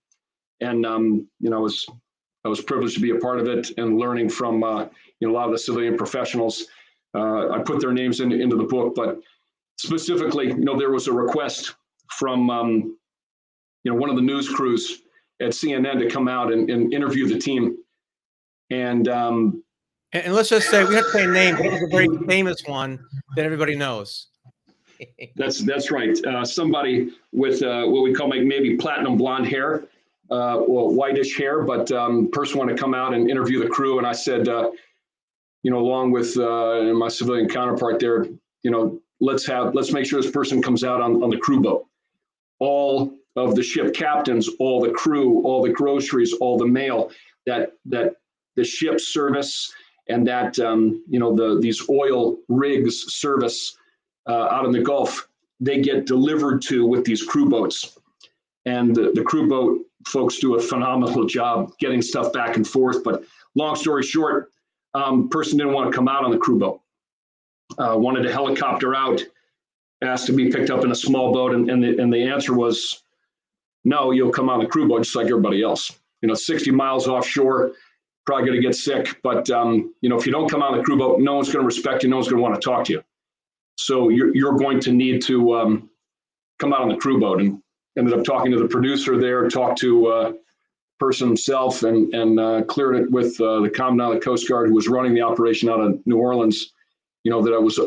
and 0.61 0.85
um, 0.85 1.27
you 1.39 1.49
know, 1.49 1.57
I 1.57 1.59
was 1.59 1.85
I 2.45 2.49
was 2.49 2.61
privileged 2.61 2.95
to 2.95 3.01
be 3.01 3.11
a 3.11 3.19
part 3.19 3.39
of 3.39 3.47
it 3.47 3.71
and 3.77 3.97
learning 3.97 4.29
from 4.29 4.63
uh, 4.63 4.85
you 5.19 5.27
know 5.27 5.31
a 5.31 5.35
lot 5.35 5.45
of 5.45 5.51
the 5.51 5.57
civilian 5.57 5.97
professionals. 5.97 6.65
Uh, 7.15 7.49
I 7.49 7.59
put 7.59 7.79
their 7.79 7.93
names 7.93 8.19
in, 8.19 8.31
into 8.31 8.55
the 8.55 8.63
book, 8.63 8.93
but 8.95 9.19
specifically, 9.77 10.47
you 10.47 10.57
know, 10.57 10.77
there 10.77 10.91
was 10.91 11.07
a 11.07 11.13
request 11.13 11.75
from 12.11 12.49
um, 12.49 12.97
you 13.83 13.91
know 13.91 13.95
one 13.95 14.09
of 14.09 14.15
the 14.15 14.21
news 14.21 14.49
crews 14.49 15.03
at 15.39 15.49
CNN 15.49 15.99
to 15.99 16.09
come 16.09 16.27
out 16.27 16.51
and, 16.51 16.69
and 16.69 16.93
interview 16.93 17.27
the 17.27 17.37
team, 17.37 17.77
and 18.69 19.07
um, 19.07 19.63
and, 20.13 20.25
and 20.25 20.33
let's 20.33 20.49
just 20.49 20.69
say 20.69 20.83
we 20.83 20.95
have 20.95 21.05
to 21.05 21.11
say 21.11 21.23
a 21.25 21.27
name, 21.27 21.55
but 21.55 21.65
it 21.65 21.73
was 21.73 21.83
a 21.83 21.87
very 21.87 22.07
famous 22.27 22.61
one 22.65 22.99
that 23.35 23.45
everybody 23.45 23.75
knows. 23.75 24.27
that's 25.35 25.59
that's 25.59 25.91
right. 25.91 26.17
Uh, 26.25 26.43
somebody 26.43 27.11
with 27.31 27.61
uh, 27.61 27.85
what 27.85 28.01
we 28.01 28.13
call 28.13 28.29
like 28.29 28.41
maybe 28.41 28.77
platinum 28.77 29.17
blonde 29.17 29.47
hair 29.47 29.87
uh, 30.29 30.61
well, 30.67 30.89
whitish 30.89 31.37
hair, 31.37 31.61
but 31.61 31.91
um, 31.91 32.29
person 32.31 32.59
wanted 32.59 32.75
to 32.75 32.81
come 32.81 32.93
out 32.93 33.13
and 33.13 33.29
interview 33.29 33.63
the 33.63 33.69
crew. 33.69 33.97
And 33.97 34.05
I 34.05 34.11
said, 34.11 34.47
uh, 34.47 34.71
you 35.63 35.71
know, 35.71 35.79
along 35.79 36.11
with 36.11 36.37
uh, 36.37 36.93
my 36.93 37.07
civilian 37.07 37.47
counterpart 37.47 37.99
there, 37.99 38.25
you 38.63 38.71
know, 38.71 38.99
let's 39.21 39.45
have, 39.45 39.73
let's 39.73 39.91
make 39.91 40.05
sure 40.05 40.21
this 40.21 40.31
person 40.31 40.61
comes 40.61 40.83
out 40.83 41.01
on, 41.01 41.23
on 41.23 41.29
the 41.29 41.37
crew 41.37 41.61
boat. 41.61 41.85
All 42.59 43.13
of 43.37 43.55
the 43.55 43.63
ship 43.63 43.93
captains, 43.93 44.49
all 44.59 44.81
the 44.81 44.91
crew, 44.91 45.41
all 45.43 45.61
the 45.61 45.69
groceries, 45.69 46.33
all 46.33 46.57
the 46.57 46.65
mail 46.65 47.11
that, 47.45 47.73
that 47.85 48.15
the 48.55 48.63
ship 48.63 48.99
service 48.99 49.71
and 50.09 50.27
that, 50.27 50.57
um, 50.59 51.03
you 51.07 51.19
know, 51.19 51.35
the, 51.35 51.59
these 51.61 51.87
oil 51.89 52.37
rigs 52.49 53.13
service 53.13 53.77
uh, 54.27 54.47
out 54.49 54.65
in 54.65 54.71
the 54.71 54.81
Gulf, 54.81 55.29
they 55.59 55.79
get 55.79 56.05
delivered 56.05 56.61
to 56.63 56.85
with 56.85 57.05
these 57.05 57.23
crew 57.23 57.47
boats. 57.47 57.97
And 58.65 58.95
the, 58.95 59.11
the 59.13 59.23
crew 59.23 59.47
boat 59.47 59.81
folks 60.05 60.39
do 60.39 60.55
a 60.55 60.59
phenomenal 60.59 61.25
job 61.25 61.71
getting 61.79 62.01
stuff 62.01 62.33
back 62.33 62.55
and 62.55 62.67
forth. 62.67 63.03
But 63.03 63.23
long 63.55 63.75
story 63.75 64.03
short, 64.03 64.51
um, 64.93 65.29
person 65.29 65.57
didn't 65.57 65.73
want 65.73 65.91
to 65.91 65.95
come 65.95 66.07
out 66.07 66.23
on 66.23 66.31
the 66.31 66.37
crew 66.37 66.57
boat. 66.57 66.81
Uh, 67.77 67.95
wanted 67.97 68.23
to 68.23 68.31
helicopter 68.31 68.95
out, 68.95 69.21
asked 70.01 70.25
to 70.25 70.33
be 70.33 70.49
picked 70.49 70.69
up 70.69 70.85
in 70.85 70.91
a 70.91 70.95
small 70.95 71.33
boat, 71.33 71.53
and, 71.53 71.69
and, 71.69 71.83
the, 71.83 72.01
and 72.01 72.11
the 72.11 72.23
answer 72.23 72.53
was, 72.53 73.03
no, 73.87 74.11
you'll 74.11 74.31
come 74.31 74.49
on 74.49 74.59
the 74.59 74.65
crew 74.65 74.87
boat 74.87 75.03
just 75.03 75.15
like 75.15 75.27
everybody 75.27 75.63
else. 75.63 75.97
You 76.21 76.27
know, 76.27 76.33
60 76.33 76.71
miles 76.71 77.07
offshore, 77.07 77.71
probably 78.25 78.45
going 78.45 78.61
to 78.61 78.67
get 78.67 78.75
sick. 78.75 79.19
But, 79.23 79.49
um, 79.49 79.93
you 80.01 80.09
know, 80.09 80.17
if 80.17 80.25
you 80.25 80.31
don't 80.33 80.49
come 80.49 80.61
on 80.61 80.77
the 80.77 80.83
crew 80.83 80.97
boat, 80.97 81.21
no 81.21 81.35
one's 81.35 81.47
going 81.47 81.63
to 81.63 81.65
respect 81.65 82.03
you. 82.03 82.09
No 82.09 82.17
one's 82.17 82.27
going 82.27 82.37
to 82.37 82.43
want 82.43 82.55
to 82.55 82.61
talk 82.61 82.83
to 82.85 82.93
you. 82.93 83.03
So 83.75 84.09
you're, 84.09 84.35
you're 84.35 84.57
going 84.57 84.81
to 84.81 84.91
need 84.91 85.21
to 85.23 85.55
um, 85.55 85.89
come 86.59 86.73
out 86.73 86.81
on 86.81 86.89
the 86.89 86.97
crew 86.97 87.17
boat. 87.17 87.39
And 87.39 87.61
ended 87.97 88.13
up 88.13 88.25
talking 88.25 88.51
to 88.51 88.59
the 88.59 88.67
producer 88.67 89.17
there, 89.17 89.47
talked 89.47 89.79
to 89.79 90.07
uh, 90.07 90.33
person 90.99 91.27
himself, 91.27 91.83
and 91.83 92.13
and 92.13 92.39
uh, 92.39 92.63
cleared 92.63 92.95
it 92.97 93.11
with 93.11 93.39
uh, 93.41 93.61
the 93.61 93.69
commandant 93.69 94.15
of 94.15 94.19
the 94.19 94.25
Coast 94.25 94.47
Guard 94.47 94.67
who 94.67 94.75
was 94.75 94.87
running 94.87 95.13
the 95.13 95.21
operation 95.21 95.69
out 95.69 95.79
of 95.79 96.05
New 96.05 96.17
Orleans. 96.17 96.73
You 97.23 97.31
know 97.31 97.41
that 97.41 97.61
was 97.61 97.79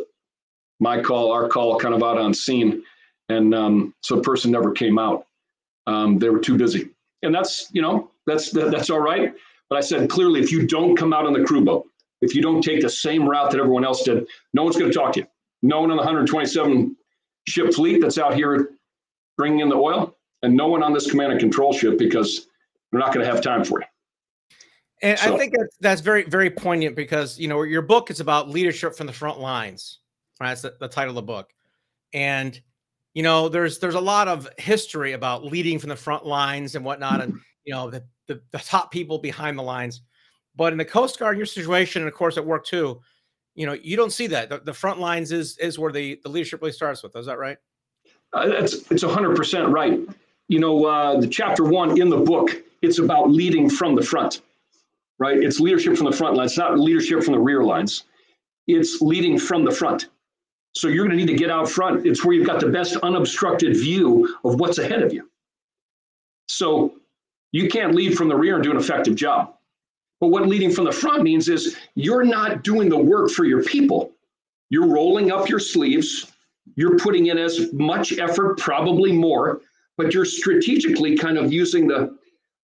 my 0.80 1.00
call, 1.00 1.30
our 1.30 1.48
call, 1.48 1.78
kind 1.78 1.94
of 1.94 2.02
out 2.02 2.18
on 2.18 2.34
scene, 2.34 2.82
and 3.28 3.54
um, 3.54 3.94
so 4.00 4.16
the 4.16 4.22
person 4.22 4.50
never 4.50 4.72
came 4.72 4.98
out. 4.98 5.26
Um, 5.86 6.18
they 6.18 6.28
were 6.28 6.40
too 6.40 6.56
busy, 6.56 6.90
and 7.22 7.34
that's 7.34 7.68
you 7.72 7.82
know 7.82 8.10
that's 8.26 8.50
that's 8.50 8.90
all 8.90 9.00
right. 9.00 9.32
But 9.68 9.78
I 9.78 9.80
said 9.80 10.10
clearly, 10.10 10.40
if 10.40 10.50
you 10.50 10.66
don't 10.66 10.96
come 10.96 11.12
out 11.12 11.26
on 11.26 11.32
the 11.32 11.44
crew 11.44 11.64
boat, 11.64 11.86
if 12.20 12.34
you 12.34 12.42
don't 12.42 12.62
take 12.62 12.80
the 12.80 12.90
same 12.90 13.28
route 13.28 13.50
that 13.50 13.58
everyone 13.58 13.84
else 13.84 14.02
did, 14.02 14.26
no 14.52 14.64
one's 14.64 14.76
going 14.76 14.90
to 14.90 14.96
talk 14.96 15.12
to 15.14 15.20
you. 15.20 15.26
No 15.62 15.80
one 15.80 15.90
on 15.90 15.96
the 15.96 16.02
127 16.02 16.96
ship 17.46 17.72
fleet 17.72 18.00
that's 18.00 18.18
out 18.18 18.34
here 18.34 18.70
bringing 19.36 19.60
in 19.60 19.68
the 19.68 19.76
oil, 19.76 20.16
and 20.42 20.56
no 20.56 20.68
one 20.68 20.82
on 20.82 20.92
this 20.92 21.10
command 21.10 21.32
and 21.32 21.40
control 21.40 21.72
ship 21.72 21.98
because 21.98 22.46
they're 22.90 23.00
not 23.00 23.14
going 23.14 23.24
to 23.24 23.32
have 23.32 23.42
time 23.42 23.64
for 23.64 23.80
you. 23.80 23.86
And 25.02 25.18
so. 25.18 25.34
I 25.34 25.38
think 25.38 25.54
that's, 25.56 25.76
that's 25.80 26.00
very, 26.02 26.24
very 26.24 26.50
poignant 26.50 26.94
because, 26.94 27.38
you 27.38 27.48
know, 27.48 27.62
your 27.62 27.82
book 27.82 28.10
is 28.10 28.20
about 28.20 28.50
leadership 28.50 28.94
from 28.94 29.06
the 29.06 29.12
front 29.12 29.40
lines, 29.40 30.00
right? 30.40 30.48
That's 30.48 30.62
the, 30.62 30.74
the 30.78 30.88
title 30.88 31.10
of 31.10 31.14
the 31.16 31.22
book. 31.22 31.50
And, 32.12 32.60
you 33.14 33.22
know, 33.22 33.48
there's, 33.48 33.78
there's 33.78 33.94
a 33.94 34.00
lot 34.00 34.28
of 34.28 34.48
history 34.58 35.12
about 35.12 35.44
leading 35.44 35.78
from 35.78 35.88
the 35.88 35.96
front 35.96 36.24
lines 36.24 36.74
and 36.74 36.84
whatnot. 36.84 37.20
And, 37.20 37.34
you 37.64 37.74
know, 37.74 37.90
the, 37.90 38.04
the, 38.28 38.40
the 38.52 38.58
top 38.58 38.90
people 38.90 39.18
behind 39.18 39.58
the 39.58 39.62
lines. 39.62 40.02
But 40.56 40.72
in 40.72 40.78
the 40.78 40.84
Coast 40.84 41.18
Guard, 41.18 41.36
your 41.36 41.46
situation, 41.46 42.02
and 42.02 42.08
of 42.08 42.14
course 42.14 42.36
at 42.36 42.46
work 42.46 42.64
too, 42.64 43.00
you 43.54 43.66
know, 43.66 43.72
you 43.72 43.96
don't 43.96 44.12
see 44.12 44.28
that. 44.28 44.48
The, 44.48 44.58
the 44.58 44.74
front 44.74 45.00
lines 45.00 45.32
is, 45.32 45.58
is 45.58 45.78
where 45.78 45.92
the, 45.92 46.20
the 46.22 46.28
leadership 46.28 46.60
really 46.62 46.72
starts 46.72 47.02
with. 47.02 47.16
Is 47.16 47.26
that 47.26 47.38
right? 47.38 47.58
Uh, 48.32 48.44
it's 48.46 48.88
it's 48.92 49.02
hundred 49.02 49.34
percent 49.34 49.68
right. 49.70 49.98
you 50.50 50.58
know, 50.58 50.84
uh, 50.84 51.20
the 51.20 51.28
chapter 51.28 51.62
one 51.62 52.00
in 52.00 52.10
the 52.10 52.16
book, 52.16 52.50
it's 52.82 52.98
about 52.98 53.30
leading 53.30 53.70
from 53.70 53.94
the 53.94 54.02
front, 54.02 54.42
right? 55.20 55.38
It's 55.38 55.60
leadership 55.60 55.96
from 55.96 56.10
the 56.10 56.16
front 56.16 56.34
lines, 56.34 56.58
not 56.58 56.76
leadership 56.76 57.22
from 57.22 57.34
the 57.34 57.38
rear 57.38 57.62
lines. 57.62 58.02
It's 58.66 59.00
leading 59.00 59.38
from 59.38 59.64
the 59.64 59.70
front. 59.70 60.08
So 60.74 60.88
you're 60.88 61.04
going 61.04 61.16
to 61.18 61.24
need 61.24 61.32
to 61.32 61.38
get 61.38 61.50
out 61.50 61.68
front. 61.68 62.06
It's 62.06 62.24
where 62.24 62.34
you've 62.34 62.46
got 62.46 62.60
the 62.60 62.68
best 62.68 62.96
unobstructed 62.96 63.76
view 63.76 64.36
of 64.44 64.60
what's 64.60 64.78
ahead 64.78 65.02
of 65.02 65.12
you. 65.12 65.28
So 66.48 66.94
you 67.52 67.68
can't 67.68 67.94
lead 67.94 68.16
from 68.16 68.28
the 68.28 68.36
rear 68.36 68.54
and 68.54 68.62
do 68.62 68.70
an 68.70 68.76
effective 68.76 69.16
job. 69.16 69.54
But 70.20 70.28
what 70.28 70.46
leading 70.46 70.70
from 70.70 70.84
the 70.84 70.92
front 70.92 71.22
means 71.22 71.48
is 71.48 71.76
you're 71.94 72.24
not 72.24 72.62
doing 72.62 72.88
the 72.88 72.98
work 72.98 73.30
for 73.30 73.44
your 73.44 73.62
people. 73.62 74.12
You're 74.68 74.86
rolling 74.86 75.32
up 75.32 75.48
your 75.48 75.58
sleeves. 75.58 76.30
You're 76.76 76.98
putting 76.98 77.26
in 77.26 77.38
as 77.38 77.72
much 77.72 78.18
effort, 78.18 78.58
probably 78.58 79.12
more, 79.12 79.62
but 79.96 80.14
you're 80.14 80.24
strategically 80.24 81.16
kind 81.16 81.38
of 81.38 81.52
using 81.52 81.88
the, 81.88 82.16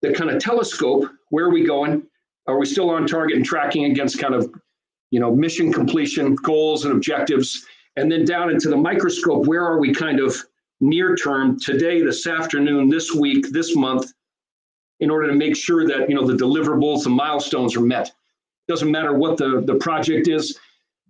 the 0.02 0.12
kind 0.12 0.30
of 0.30 0.40
telescope. 0.40 1.10
Where 1.30 1.46
are 1.46 1.50
we 1.50 1.64
going? 1.64 2.06
Are 2.46 2.58
we 2.58 2.66
still 2.66 2.90
on 2.90 3.06
target 3.06 3.36
and 3.36 3.44
tracking 3.44 3.86
against 3.86 4.20
kind 4.20 4.34
of, 4.34 4.54
you 5.10 5.18
know, 5.18 5.34
mission 5.34 5.72
completion 5.72 6.36
goals 6.36 6.84
and 6.84 6.94
objectives? 6.94 7.66
And 7.96 8.10
then 8.12 8.24
down 8.24 8.50
into 8.50 8.68
the 8.68 8.76
microscope, 8.76 9.46
where 9.46 9.64
are 9.64 9.80
we 9.80 9.92
kind 9.94 10.20
of 10.20 10.36
near 10.80 11.16
term 11.16 11.58
today, 11.58 12.02
this 12.02 12.26
afternoon, 12.26 12.88
this 12.88 13.14
week, 13.14 13.50
this 13.50 13.74
month, 13.74 14.12
in 15.00 15.10
order 15.10 15.28
to 15.28 15.34
make 15.34 15.56
sure 15.56 15.86
that 15.86 16.08
you 16.08 16.14
know 16.14 16.26
the 16.26 16.34
deliverables, 16.34 17.04
the 17.04 17.10
milestones 17.10 17.76
are 17.76 17.80
met. 17.80 18.12
Doesn't 18.68 18.90
matter 18.90 19.14
what 19.14 19.36
the, 19.36 19.62
the 19.66 19.76
project 19.76 20.28
is, 20.28 20.58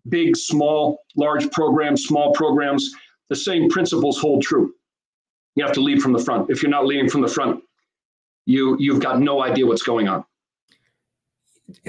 big, 0.09 0.37
small, 0.37 1.01
large 1.17 1.51
programs, 1.53 2.05
small 2.05 2.33
programs, 2.33 2.93
the 3.29 3.37
same 3.37 3.69
principles 3.69 4.21
hold 4.21 4.43
true. 4.43 4.75
You 5.55 5.65
have 5.65 5.75
to 5.75 5.81
lead 5.81 6.03
from 6.03 6.13
the 6.13 6.19
front. 6.19 6.51
If 6.51 6.63
you're 6.63 6.71
not 6.71 6.87
leading 6.87 7.09
from 7.09 7.23
the 7.23 7.29
front, 7.29 7.63
you 8.45 8.77
you've 8.79 9.01
got 9.01 9.21
no 9.21 9.43
idea 9.43 9.67
what's 9.67 9.83
going 9.83 10.09
on. 10.09 10.25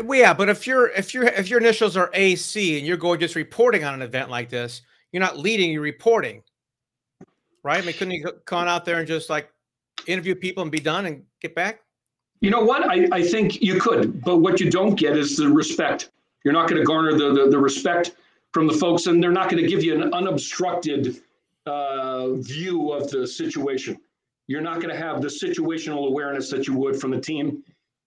Well, 0.03 0.19
yeah, 0.19 0.33
but 0.33 0.49
if 0.49 0.65
you're 0.65 0.89
if 0.89 1.13
you're 1.13 1.25
if 1.25 1.49
your 1.49 1.59
initials 1.59 1.95
are 1.95 2.09
AC 2.13 2.77
and 2.77 2.87
you're 2.87 2.97
going 2.97 3.19
just 3.19 3.35
reporting 3.35 3.83
on 3.83 3.93
an 3.93 4.01
event 4.01 4.29
like 4.29 4.49
this, 4.49 4.81
you're 5.11 5.21
not 5.21 5.37
leading, 5.37 5.71
you're 5.71 5.81
reporting. 5.81 6.41
Right? 7.63 7.81
I 7.81 7.85
mean, 7.85 7.93
couldn't 7.93 8.13
you 8.13 8.31
gone 8.45 8.67
out 8.67 8.85
there 8.85 8.99
and 8.99 9.07
just 9.07 9.29
like 9.29 9.51
interview 10.07 10.35
people 10.35 10.63
and 10.63 10.71
be 10.71 10.79
done 10.79 11.05
and 11.05 11.23
get 11.41 11.53
back? 11.53 11.81
You 12.39 12.49
know 12.49 12.63
what? 12.63 12.89
I, 12.89 13.07
I 13.11 13.21
think 13.21 13.61
you 13.61 13.79
could, 13.79 14.21
but 14.23 14.37
what 14.37 14.59
you 14.59 14.69
don't 14.69 14.95
get 14.95 15.17
is 15.17 15.37
the 15.37 15.49
respect. 15.49 16.11
You're 16.43 16.53
not 16.53 16.69
going 16.69 16.79
to 16.79 16.85
garner 16.85 17.13
the, 17.13 17.33
the, 17.33 17.49
the 17.49 17.57
respect 17.59 18.15
from 18.53 18.67
the 18.67 18.73
folks, 18.73 19.07
and 19.07 19.21
they're 19.21 19.31
not 19.31 19.49
going 19.49 19.61
to 19.61 19.67
give 19.67 19.83
you 19.83 19.95
an 19.95 20.13
unobstructed 20.13 21.21
uh, 21.65 22.33
view 22.35 22.91
of 22.91 23.09
the 23.09 23.27
situation. 23.27 23.97
You're 24.47 24.61
not 24.61 24.75
going 24.75 24.89
to 24.89 24.97
have 24.97 25.21
the 25.21 25.27
situational 25.27 26.07
awareness 26.07 26.49
that 26.51 26.67
you 26.67 26.75
would 26.75 26.99
from 26.99 27.11
the 27.11 27.19
team 27.19 27.63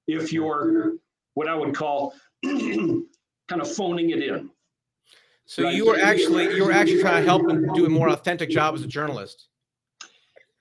if 0.06 0.32
you're 0.32 0.94
what 1.34 1.48
I 1.48 1.54
would 1.54 1.74
call 1.74 2.14
kind 2.44 3.04
of 3.50 3.72
phoning 3.72 4.10
it 4.10 4.22
in. 4.22 4.50
So 5.46 5.64
right? 5.64 5.74
you 5.74 5.86
were 5.86 5.98
actually 5.98 6.54
you 6.54 6.64
were 6.64 6.72
actually 6.72 7.00
trying 7.00 7.22
to 7.22 7.28
help 7.28 7.48
and 7.48 7.74
do 7.74 7.86
a 7.86 7.88
more 7.88 8.08
authentic 8.08 8.50
job 8.50 8.74
as 8.74 8.82
a 8.82 8.86
journalist. 8.86 9.48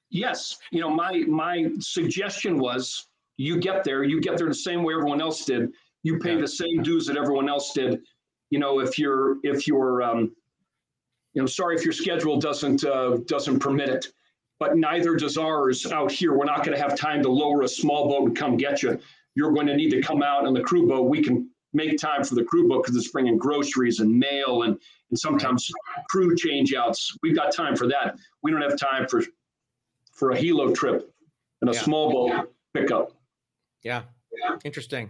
Yes, 0.09 0.57
you 0.71 0.81
know 0.81 0.89
my 0.89 1.23
my 1.27 1.69
suggestion 1.79 2.57
was 2.57 3.07
you 3.37 3.59
get 3.59 3.83
there, 3.83 4.03
you 4.03 4.19
get 4.19 4.37
there 4.37 4.47
the 4.47 4.53
same 4.53 4.83
way 4.83 4.93
everyone 4.95 5.21
else 5.21 5.45
did. 5.45 5.69
You 6.03 6.17
pay 6.19 6.39
the 6.39 6.47
same 6.47 6.81
dues 6.81 7.05
that 7.05 7.17
everyone 7.17 7.47
else 7.47 7.71
did. 7.73 8.01
You 8.49 8.59
know, 8.59 8.79
if 8.79 8.97
you're 8.97 9.37
if 9.43 9.67
you're 9.67 10.01
um, 10.01 10.35
you 11.33 11.41
know, 11.41 11.45
sorry 11.45 11.75
if 11.75 11.83
your 11.83 11.93
schedule 11.93 12.39
doesn't 12.39 12.83
uh, 12.83 13.17
doesn't 13.27 13.59
permit 13.59 13.89
it, 13.89 14.07
but 14.59 14.75
neither 14.75 15.15
does 15.15 15.37
ours 15.37 15.85
out 15.91 16.11
here. 16.11 16.33
We're 16.33 16.45
not 16.45 16.65
going 16.65 16.75
to 16.75 16.81
have 16.81 16.97
time 16.97 17.21
to 17.23 17.29
lower 17.29 17.61
a 17.61 17.67
small 17.67 18.09
boat 18.09 18.27
and 18.27 18.35
come 18.35 18.57
get 18.57 18.83
you. 18.83 18.99
You're 19.39 19.53
going 19.53 19.67
to 19.67 19.75
need 19.75 19.89
to 19.91 20.01
come 20.01 20.21
out 20.21 20.45
on 20.45 20.53
the 20.53 20.59
crew 20.59 20.85
boat. 20.85 21.03
We 21.03 21.23
can 21.23 21.49
make 21.71 21.97
time 21.97 22.25
for 22.25 22.35
the 22.35 22.43
crew 22.43 22.67
boat 22.67 22.83
because 22.83 22.97
it's 22.97 23.07
bringing 23.07 23.37
groceries 23.37 24.01
and 24.01 24.11
mail 24.19 24.63
and 24.63 24.77
and 25.11 25.17
sometimes 25.17 25.71
crew 26.09 26.35
change 26.35 26.73
outs. 26.73 27.15
We've 27.23 27.37
got 27.37 27.55
time 27.55 27.77
for 27.77 27.87
that. 27.87 28.17
We 28.43 28.51
don't 28.51 28.61
have 28.61 28.77
time 28.77 29.07
for 29.07 29.23
for 30.11 30.31
a 30.31 30.35
helo 30.35 30.75
trip 30.75 31.09
and 31.61 31.69
a 31.69 31.73
yeah. 31.73 31.81
small 31.81 32.11
boat 32.11 32.53
pickup. 32.73 33.13
Yeah. 33.81 34.01
Interesting. 34.65 35.09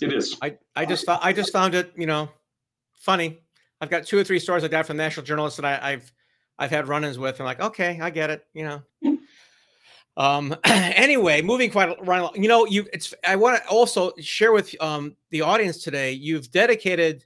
It 0.00 0.12
is. 0.12 0.36
I, 0.42 0.56
I 0.74 0.84
just 0.84 1.08
I 1.08 1.32
just 1.32 1.52
found 1.52 1.76
it, 1.76 1.92
you 1.96 2.06
know, 2.06 2.30
funny. 2.94 3.38
I've 3.80 3.90
got 3.90 4.04
two 4.04 4.18
or 4.18 4.24
three 4.24 4.40
stories 4.40 4.62
like 4.62 4.72
that 4.72 4.86
from 4.86 4.96
national 4.96 5.24
journalists 5.24 5.56
that 5.60 5.82
I, 5.82 5.92
have 5.92 6.12
I've 6.58 6.70
had 6.70 6.88
run-ins 6.88 7.16
with. 7.16 7.38
I'm 7.38 7.46
like, 7.46 7.60
okay, 7.60 8.00
I 8.00 8.10
get 8.10 8.30
it, 8.30 8.44
you 8.54 8.64
know. 8.64 8.82
Um 10.16 10.54
anyway, 10.64 11.42
moving 11.42 11.70
quite 11.70 11.94
right 12.06 12.20
along. 12.20 12.34
You 12.36 12.48
know, 12.48 12.66
you 12.66 12.86
it's 12.92 13.14
I 13.26 13.36
want 13.36 13.62
to 13.62 13.68
also 13.68 14.12
share 14.20 14.52
with 14.52 14.74
um 14.80 15.16
the 15.30 15.42
audience 15.42 15.82
today, 15.82 16.12
you've 16.12 16.50
dedicated 16.50 17.24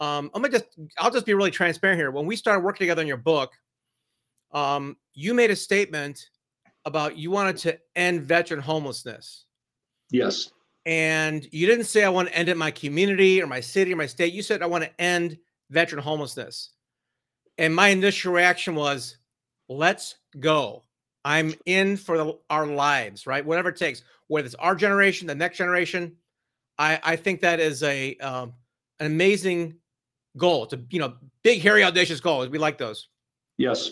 um 0.00 0.30
I'm 0.34 0.42
gonna 0.42 0.58
just 0.58 0.66
I'll 0.98 1.10
just 1.10 1.26
be 1.26 1.34
really 1.34 1.50
transparent 1.50 1.98
here. 1.98 2.10
When 2.10 2.26
we 2.26 2.36
started 2.36 2.64
working 2.64 2.80
together 2.80 3.02
on 3.02 3.08
your 3.08 3.16
book, 3.16 3.52
um, 4.52 4.96
you 5.14 5.34
made 5.34 5.50
a 5.50 5.56
statement 5.56 6.30
about 6.84 7.16
you 7.16 7.30
wanted 7.30 7.56
to 7.58 7.78
end 7.96 8.22
veteran 8.22 8.60
homelessness. 8.60 9.44
Yes. 10.10 10.50
And 10.86 11.46
you 11.52 11.66
didn't 11.66 11.84
say, 11.84 12.04
I 12.04 12.08
want 12.08 12.28
to 12.28 12.34
end 12.34 12.48
it 12.48 12.56
my 12.56 12.70
community 12.70 13.42
or 13.42 13.46
my 13.46 13.60
city 13.60 13.92
or 13.92 13.96
my 13.96 14.06
state. 14.06 14.32
You 14.32 14.42
said, 14.42 14.62
I 14.62 14.66
want 14.66 14.84
to 14.84 15.00
end 15.00 15.36
veteran 15.70 16.02
homelessness. 16.02 16.70
And 17.58 17.74
my 17.74 17.88
initial 17.88 18.32
reaction 18.32 18.74
was, 18.74 19.18
let's 19.68 20.16
go. 20.40 20.84
I'm 21.24 21.54
in 21.66 21.96
for 21.96 22.16
the, 22.16 22.38
our 22.50 22.66
lives, 22.66 23.26
right? 23.26 23.44
Whatever 23.44 23.70
it 23.70 23.76
takes, 23.76 24.02
whether 24.28 24.46
it's 24.46 24.54
our 24.56 24.74
generation, 24.74 25.26
the 25.26 25.34
next 25.34 25.58
generation. 25.58 26.16
I, 26.78 27.00
I 27.02 27.16
think 27.16 27.40
that 27.40 27.60
is 27.60 27.82
a 27.82 28.16
um, 28.18 28.54
an 29.00 29.06
amazing 29.06 29.74
goal. 30.36 30.64
It's 30.64 30.74
a 30.74 30.80
you 30.90 31.00
know 31.00 31.14
big, 31.42 31.60
hairy, 31.60 31.82
audacious 31.82 32.20
goal. 32.20 32.46
We 32.48 32.58
like 32.58 32.78
those. 32.78 33.08
Yes. 33.56 33.90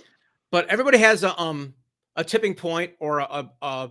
But 0.53 0.69
everybody 0.69 0.99
has 0.99 1.25
a 1.25 1.39
um 1.41 1.75
a 2.15 2.25
tipping 2.25 2.55
point 2.55 2.93
or 3.01 3.21
a 3.21 3.51
a, 3.61 3.91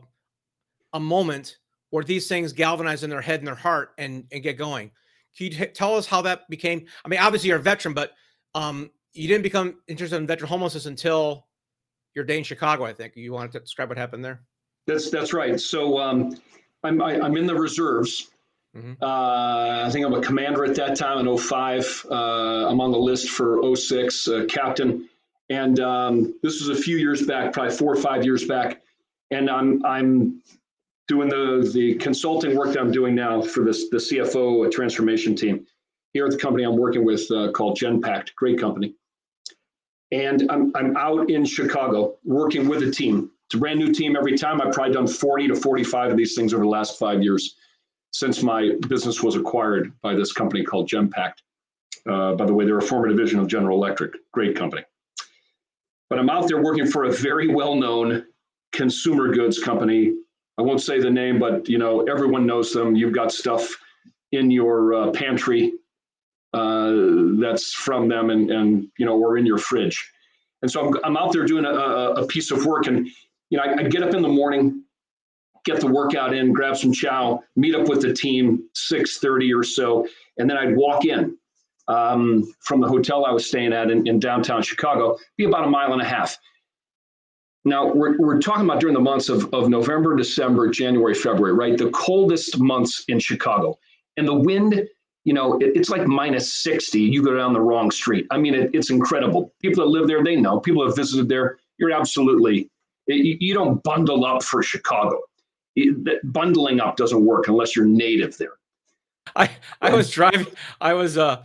a 0.94 1.00
moment 1.00 1.58
where 1.89 2.04
these 2.04 2.27
things 2.27 2.51
galvanize 2.51 3.04
in 3.04 3.10
their 3.10 3.22
head 3.22 3.39
and 3.39 3.48
their 3.48 3.56
heart 3.56 3.94
and, 3.98 4.25
and 4.32 4.44
get 4.44 4.58
going. 4.58 4.92
Can 5.38 5.48
you 5.48 5.50
t- 5.51 5.65
tell 5.68 5.96
us 5.96 6.06
how 6.06 6.22
that 6.24 6.50
became? 6.50 6.86
I 7.04 7.10
mean, 7.10 7.20
obviously 7.20 7.50
you're 7.50 7.60
a 7.60 7.62
veteran, 7.62 7.94
but 7.94 8.13
um, 8.54 8.89
you 9.13 9.27
didn't 9.27 9.44
become 9.44 9.77
interested 9.88 10.18
in 10.18 10.27
veteran 10.27 10.50
homelessness 10.50 10.88
until 10.88 11.48
your 12.16 12.26
day 12.26 12.38
in 12.38 12.44
Chicago. 12.44 12.86
I 12.86 12.94
think 12.94 13.16
you 13.16 13.34
wanted 13.34 13.52
to 13.54 13.60
describe 13.60 13.90
what 13.90 13.98
happened 13.98 14.24
there. 14.24 14.42
That's 14.88 15.10
that's 15.10 15.34
right. 15.34 15.60
So 15.60 16.00
um, 16.00 16.38
I'm 16.84 17.02
I, 17.02 17.16
am 17.16 17.24
i 17.24 17.26
am 17.26 17.38
in 17.38 17.46
the 17.46 17.56
reserves. 17.56 18.32
Mm-hmm. 18.76 19.02
Uh, 19.02 19.86
I 19.86 19.90
think 19.90 20.06
I'm 20.06 20.14
a 20.14 20.22
commander 20.22 20.66
at 20.66 20.76
that 20.76 20.98
time 20.98 21.26
in 21.26 21.38
05. 21.38 22.06
Uh, 22.10 22.68
I'm 22.68 22.82
on 22.82 22.92
the 22.92 22.98
list 22.98 23.30
for 23.30 23.74
06, 23.74 24.28
uh, 24.28 24.46
captain. 24.50 25.08
And 25.50 25.80
um, 25.80 26.38
this 26.44 26.60
was 26.60 26.78
a 26.78 26.82
few 26.82 26.98
years 26.98 27.26
back, 27.26 27.54
probably 27.54 27.74
four 27.74 27.94
or 27.94 28.02
five 28.02 28.26
years 28.26 28.46
back. 28.46 28.82
And 29.32 29.50
I'm 29.50 29.86
I'm 29.86 30.42
doing 31.08 31.30
the 31.30 31.70
the 31.74 31.96
consulting 31.96 32.56
work 32.56 32.74
that 32.74 32.80
I'm 32.80 32.92
doing 32.92 33.16
now 33.16 33.42
for 33.42 33.64
this 33.64 33.90
the 33.90 33.98
CFO 33.98 34.70
transformation 34.72 35.36
team 35.36 35.66
here 36.14 36.26
at 36.26 36.32
the 36.32 36.38
company 36.38 36.64
I'm 36.64 36.78
working 36.78 37.04
with 37.04 37.30
uh, 37.32 37.52
called 37.52 37.78
Genpact, 37.78 38.36
great 38.36 38.60
company. 38.60 38.96
And 40.12 40.50
I'm 40.50 40.72
I'm 40.76 40.96
out 40.98 41.30
in 41.30 41.46
Chicago 41.46 42.16
working 42.24 42.68
with 42.68 42.84
a 42.84 42.92
team. 42.92 43.32
It's 43.48 43.56
a 43.56 43.58
brand 43.58 43.80
new 43.80 43.94
team 43.94 44.16
every 44.16 44.38
time. 44.38 44.62
I've 44.62 44.74
probably 44.74 44.94
done 44.94 45.08
40 45.08 45.50
to 45.50 45.56
45 45.56 46.12
of 46.12 46.18
these 46.18 46.36
things 46.36 46.54
over 46.54 46.64
the 46.64 46.70
last 46.70 46.98
five 46.98 47.22
years 47.22 47.56
since 48.12 48.42
my 48.42 48.72
business 48.88 49.22
was 49.22 49.36
acquired 49.36 49.92
by 50.02 50.16
this 50.16 50.32
company 50.32 50.64
called 50.64 50.90
Genpact. 50.90 51.34
Uh, 52.10 52.34
by 52.36 52.46
the 52.46 52.54
way, 52.54 52.66
they're 52.66 52.78
a 52.78 52.82
former 52.82 53.08
division 53.08 53.40
of 53.40 53.48
General 53.48 53.78
Electric, 53.78 54.14
great 54.32 54.56
company. 54.56 54.84
But 56.10 56.20
I'm 56.20 56.30
out 56.30 56.48
there 56.48 56.62
working 56.62 56.86
for 56.86 57.06
a 57.06 57.12
very 57.12 57.54
well-known 57.54 58.26
consumer 58.72 59.34
goods 59.34 59.60
company 59.60 60.14
I 60.58 60.62
won't 60.62 60.82
say 60.82 61.00
the 61.00 61.12
name, 61.12 61.40
but 61.40 61.68
you 61.68 61.78
know 61.78 62.02
everyone 62.04 62.46
knows 62.46 62.72
them. 62.72 62.96
You've 62.96 63.14
got 63.14 63.32
stuff 63.32 63.78
in 64.32 64.52
your 64.52 64.94
uh, 64.94 65.12
pantry 65.12 65.74
that's 67.40 67.74
from 67.74 68.08
them, 68.08 68.30
and 68.30 68.52
and 68.52 68.88
you 68.98 69.06
know 69.06 69.18
or 69.18 69.38
in 69.38 69.46
your 69.46 69.58
fridge. 69.58 70.12
And 70.62 70.72
so 70.72 70.88
I'm 70.88 70.94
I'm 71.04 71.18
out 71.18 71.32
there 71.32 71.46
doing 71.46 71.66
a, 71.66 71.70
a 71.70 72.28
piece 72.28 72.52
of 72.52 72.66
work, 72.66 72.88
and 72.88 73.08
you 73.50 73.58
know 73.58 73.64
I, 73.64 73.80
I 73.80 73.84
get 73.84 74.04
up 74.04 74.14
in 74.14 74.22
the 74.22 74.30
morning, 74.30 74.84
get 75.66 75.80
the 75.80 75.88
workout 75.88 76.34
in, 76.34 76.54
grab 76.54 76.78
some 76.78 76.94
chow, 76.94 77.42
meet 77.56 77.76
up 77.76 77.88
with 77.88 78.02
the 78.02 78.14
team 78.14 78.68
six 78.74 79.18
thirty 79.18 79.54
or 79.54 79.64
so, 79.64 80.08
and 80.38 80.50
then 80.50 80.58
I'd 80.58 80.76
walk 80.76 81.06
in 81.06 81.38
um, 81.88 82.52
from 82.62 82.82
the 82.82 82.88
hotel 82.88 83.26
I 83.26 83.32
was 83.32 83.48
staying 83.48 83.74
at 83.74 83.92
in, 83.92 84.08
in 84.08 84.20
downtown 84.20 84.62
Chicago, 84.62 85.18
be 85.38 85.46
about 85.46 85.66
a 85.66 85.70
mile 85.70 85.94
and 85.94 86.02
a 86.02 86.06
half 86.06 86.38
now, 87.66 87.92
we're, 87.92 88.16
we're 88.20 88.40
talking 88.40 88.64
about 88.64 88.80
during 88.80 88.94
the 88.94 89.02
months 89.02 89.28
of, 89.28 89.52
of 89.52 89.70
November, 89.70 90.16
December, 90.16 90.70
January, 90.70 91.16
February, 91.16 91.54
right? 91.54 91.76
The 91.76 91.90
coldest 91.90 92.60
months 92.60 93.04
in 93.08 93.20
Chicago. 93.20 93.80
And 94.18 94.28
the 94.28 94.36
wind, 94.36 94.88
you 95.25 95.34
know, 95.34 95.58
it, 95.58 95.75
it's 95.75 95.89
like 95.89 96.08
minus 96.08 96.53
60. 96.53 97.00
You 97.01 97.24
go 97.24 97.36
down 97.36 97.51
the 97.51 97.60
wrong 97.60 97.91
street. 97.91 98.27
I 98.32 98.38
mean, 98.38 98.53
it, 98.53 98.70
it's 98.74 98.91
incredible. 98.91 99.53
People 99.60 99.84
that 99.84 99.89
live 99.89 100.08
there, 100.08 100.24
they 100.24 100.36
know. 100.36 100.60
People 100.60 100.84
that 100.84 100.89
have 100.89 100.96
visited 100.96 101.27
there, 101.27 101.58
you're 101.77 101.91
absolutely 101.91 102.70
You, 103.08 103.36
you 103.39 103.53
don't 103.53 103.84
bundle 103.84 104.24
up 104.24 104.44
for 104.44 104.63
Chicago. 104.63 105.20
It, 105.75 106.22
bundling 106.32 106.79
up 106.79 106.96
doesn't 106.96 107.25
work 107.25 107.50
unless 107.50 107.75
you're 107.75 107.86
native 107.86 108.38
there. 108.38 108.53
I 109.36 109.50
I 109.82 109.94
was 109.94 110.10
driving. 110.20 110.48
I 110.79 110.94
was 110.94 111.17
uh 111.17 111.44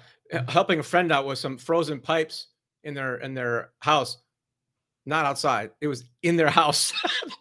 helping 0.49 0.79
a 0.79 0.85
friend 0.85 1.11
out 1.11 1.27
with 1.27 1.39
some 1.39 1.59
frozen 1.59 1.99
pipes 1.99 2.49
in 2.85 2.95
their 2.95 3.17
in 3.17 3.35
their 3.35 3.71
house, 3.81 4.19
not 5.07 5.25
outside. 5.25 5.71
It 5.81 5.89
was 5.89 6.05
in 6.23 6.37
their 6.37 6.51
house. 6.61 6.93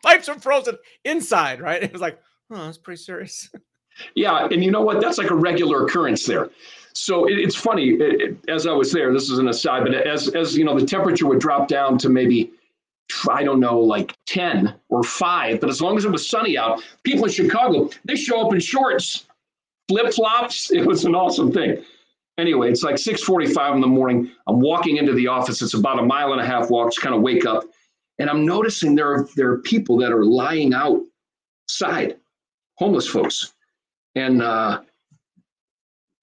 pipes 0.04 0.30
are 0.30 0.40
frozen 0.40 0.78
inside. 1.04 1.62
Right. 1.62 1.84
It 1.84 1.92
was 1.92 2.02
like, 2.02 2.20
oh, 2.50 2.66
that's 2.66 2.78
pretty 2.78 3.02
serious. 3.02 3.50
Yeah, 4.16 4.48
and 4.52 4.64
you 4.64 4.72
know 4.72 4.82
what? 4.82 5.02
That's 5.02 5.18
like 5.18 5.32
a 5.32 5.36
regular 5.36 5.86
occurrence 5.86 6.26
there. 6.26 6.50
So 6.94 7.26
it, 7.26 7.40
it's 7.40 7.56
funny. 7.56 7.92
It, 7.92 8.38
as 8.48 8.68
I 8.68 8.72
was 8.72 8.92
there, 8.92 9.14
this 9.14 9.30
is 9.30 9.40
an 9.40 9.48
aside, 9.48 9.84
but 9.84 9.94
as 9.94 10.30
as 10.36 10.58
you 10.58 10.66
know, 10.66 10.78
the 10.78 10.86
temperature 10.86 11.28
would 11.28 11.40
drop 11.40 11.68
down 11.68 11.98
to 12.00 12.10
maybe 12.10 12.52
I 13.30 13.44
don't 13.44 13.60
know, 13.60 13.80
like 13.80 14.16
10 14.28 14.74
or 14.90 15.04
5, 15.04 15.60
but 15.60 15.70
as 15.70 15.82
long 15.82 15.98
as 15.98 16.06
it 16.06 16.12
was 16.12 16.30
sunny 16.30 16.58
out, 16.58 16.84
people 17.04 17.26
in 17.26 17.32
Chicago, 17.32 17.90
they 18.06 18.16
show 18.16 18.46
up 18.46 18.54
in 18.54 18.60
shorts, 18.60 19.26
flip 19.88 20.14
flops. 20.14 20.72
It 20.80 20.86
was 20.86 21.06
an 21.06 21.16
awesome 21.16 21.52
thing. 21.52 21.84
Anyway, 22.38 22.70
it's 22.72 22.84
like 22.84 22.96
6:45 22.96 23.76
in 23.76 23.82
the 23.82 23.88
morning. 23.88 24.32
I'm 24.48 24.62
walking 24.62 24.98
into 24.98 25.14
the 25.14 25.28
office. 25.28 25.62
It's 25.62 25.74
about 25.74 26.00
a 26.00 26.04
mile 26.04 26.32
and 26.32 26.42
a 26.42 26.46
half 26.46 26.70
walk 26.70 26.94
to 26.94 27.02
kind 27.02 27.14
of 27.14 27.22
wake 27.22 27.46
up. 27.46 27.64
And 28.18 28.30
I'm 28.30 28.46
noticing 28.46 28.96
there 28.96 29.12
are 29.12 29.28
there 29.36 29.52
are 29.52 29.58
people 29.58 29.98
that 29.98 30.12
are 30.12 30.24
lying 30.24 30.74
outside, 30.74 32.18
homeless 32.76 33.08
folks. 33.08 33.54
And 34.16 34.42
uh 34.42 34.82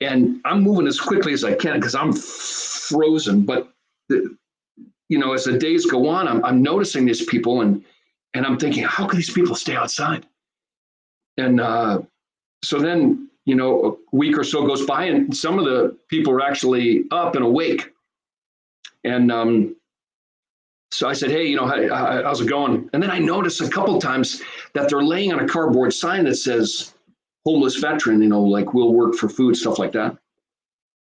and 0.00 0.40
I'm 0.44 0.62
moving 0.62 0.86
as 0.86 1.00
quickly 1.00 1.32
as 1.32 1.44
I 1.44 1.54
can 1.54 1.80
because 1.80 1.94
I'm 1.94 2.12
frozen. 2.12 3.44
But 3.46 3.72
the, 4.08 4.36
you 5.08 5.18
know, 5.18 5.32
as 5.32 5.44
the 5.44 5.58
days 5.58 5.86
go 5.86 6.08
on, 6.08 6.28
I'm, 6.28 6.44
I'm 6.44 6.62
noticing 6.62 7.06
these 7.06 7.24
people 7.24 7.62
and 7.62 7.84
and 8.34 8.44
I'm 8.44 8.58
thinking, 8.58 8.84
how 8.84 9.06
can 9.06 9.16
these 9.16 9.32
people 9.32 9.54
stay 9.54 9.74
outside? 9.74 10.26
And 11.38 11.60
uh, 11.60 12.02
so 12.62 12.78
then, 12.78 13.30
you 13.46 13.54
know, 13.54 13.98
a 14.12 14.16
week 14.16 14.36
or 14.36 14.44
so 14.44 14.66
goes 14.66 14.84
by, 14.84 15.04
and 15.04 15.34
some 15.34 15.58
of 15.58 15.64
the 15.64 15.96
people 16.08 16.32
are 16.34 16.42
actually 16.42 17.04
up 17.10 17.34
and 17.34 17.44
awake. 17.44 17.94
And 19.04 19.32
um, 19.32 19.76
so 20.90 21.08
I 21.08 21.14
said, 21.14 21.30
hey, 21.30 21.46
you 21.46 21.56
know, 21.56 21.66
how, 21.66 22.22
how's 22.24 22.40
it 22.40 22.48
going? 22.48 22.90
And 22.92 23.02
then 23.02 23.10
I 23.10 23.18
noticed 23.18 23.60
a 23.62 23.68
couple 23.68 23.98
times 24.00 24.42
that 24.74 24.90
they're 24.90 25.02
laying 25.02 25.32
on 25.32 25.40
a 25.40 25.48
cardboard 25.48 25.94
sign 25.94 26.24
that 26.24 26.36
says 26.36 26.94
homeless 27.46 27.76
veteran, 27.76 28.20
you 28.20 28.28
know, 28.28 28.42
like 28.42 28.74
we'll 28.74 28.92
work 28.92 29.14
for 29.14 29.28
food, 29.28 29.56
stuff 29.56 29.78
like 29.78 29.92
that. 29.92 30.18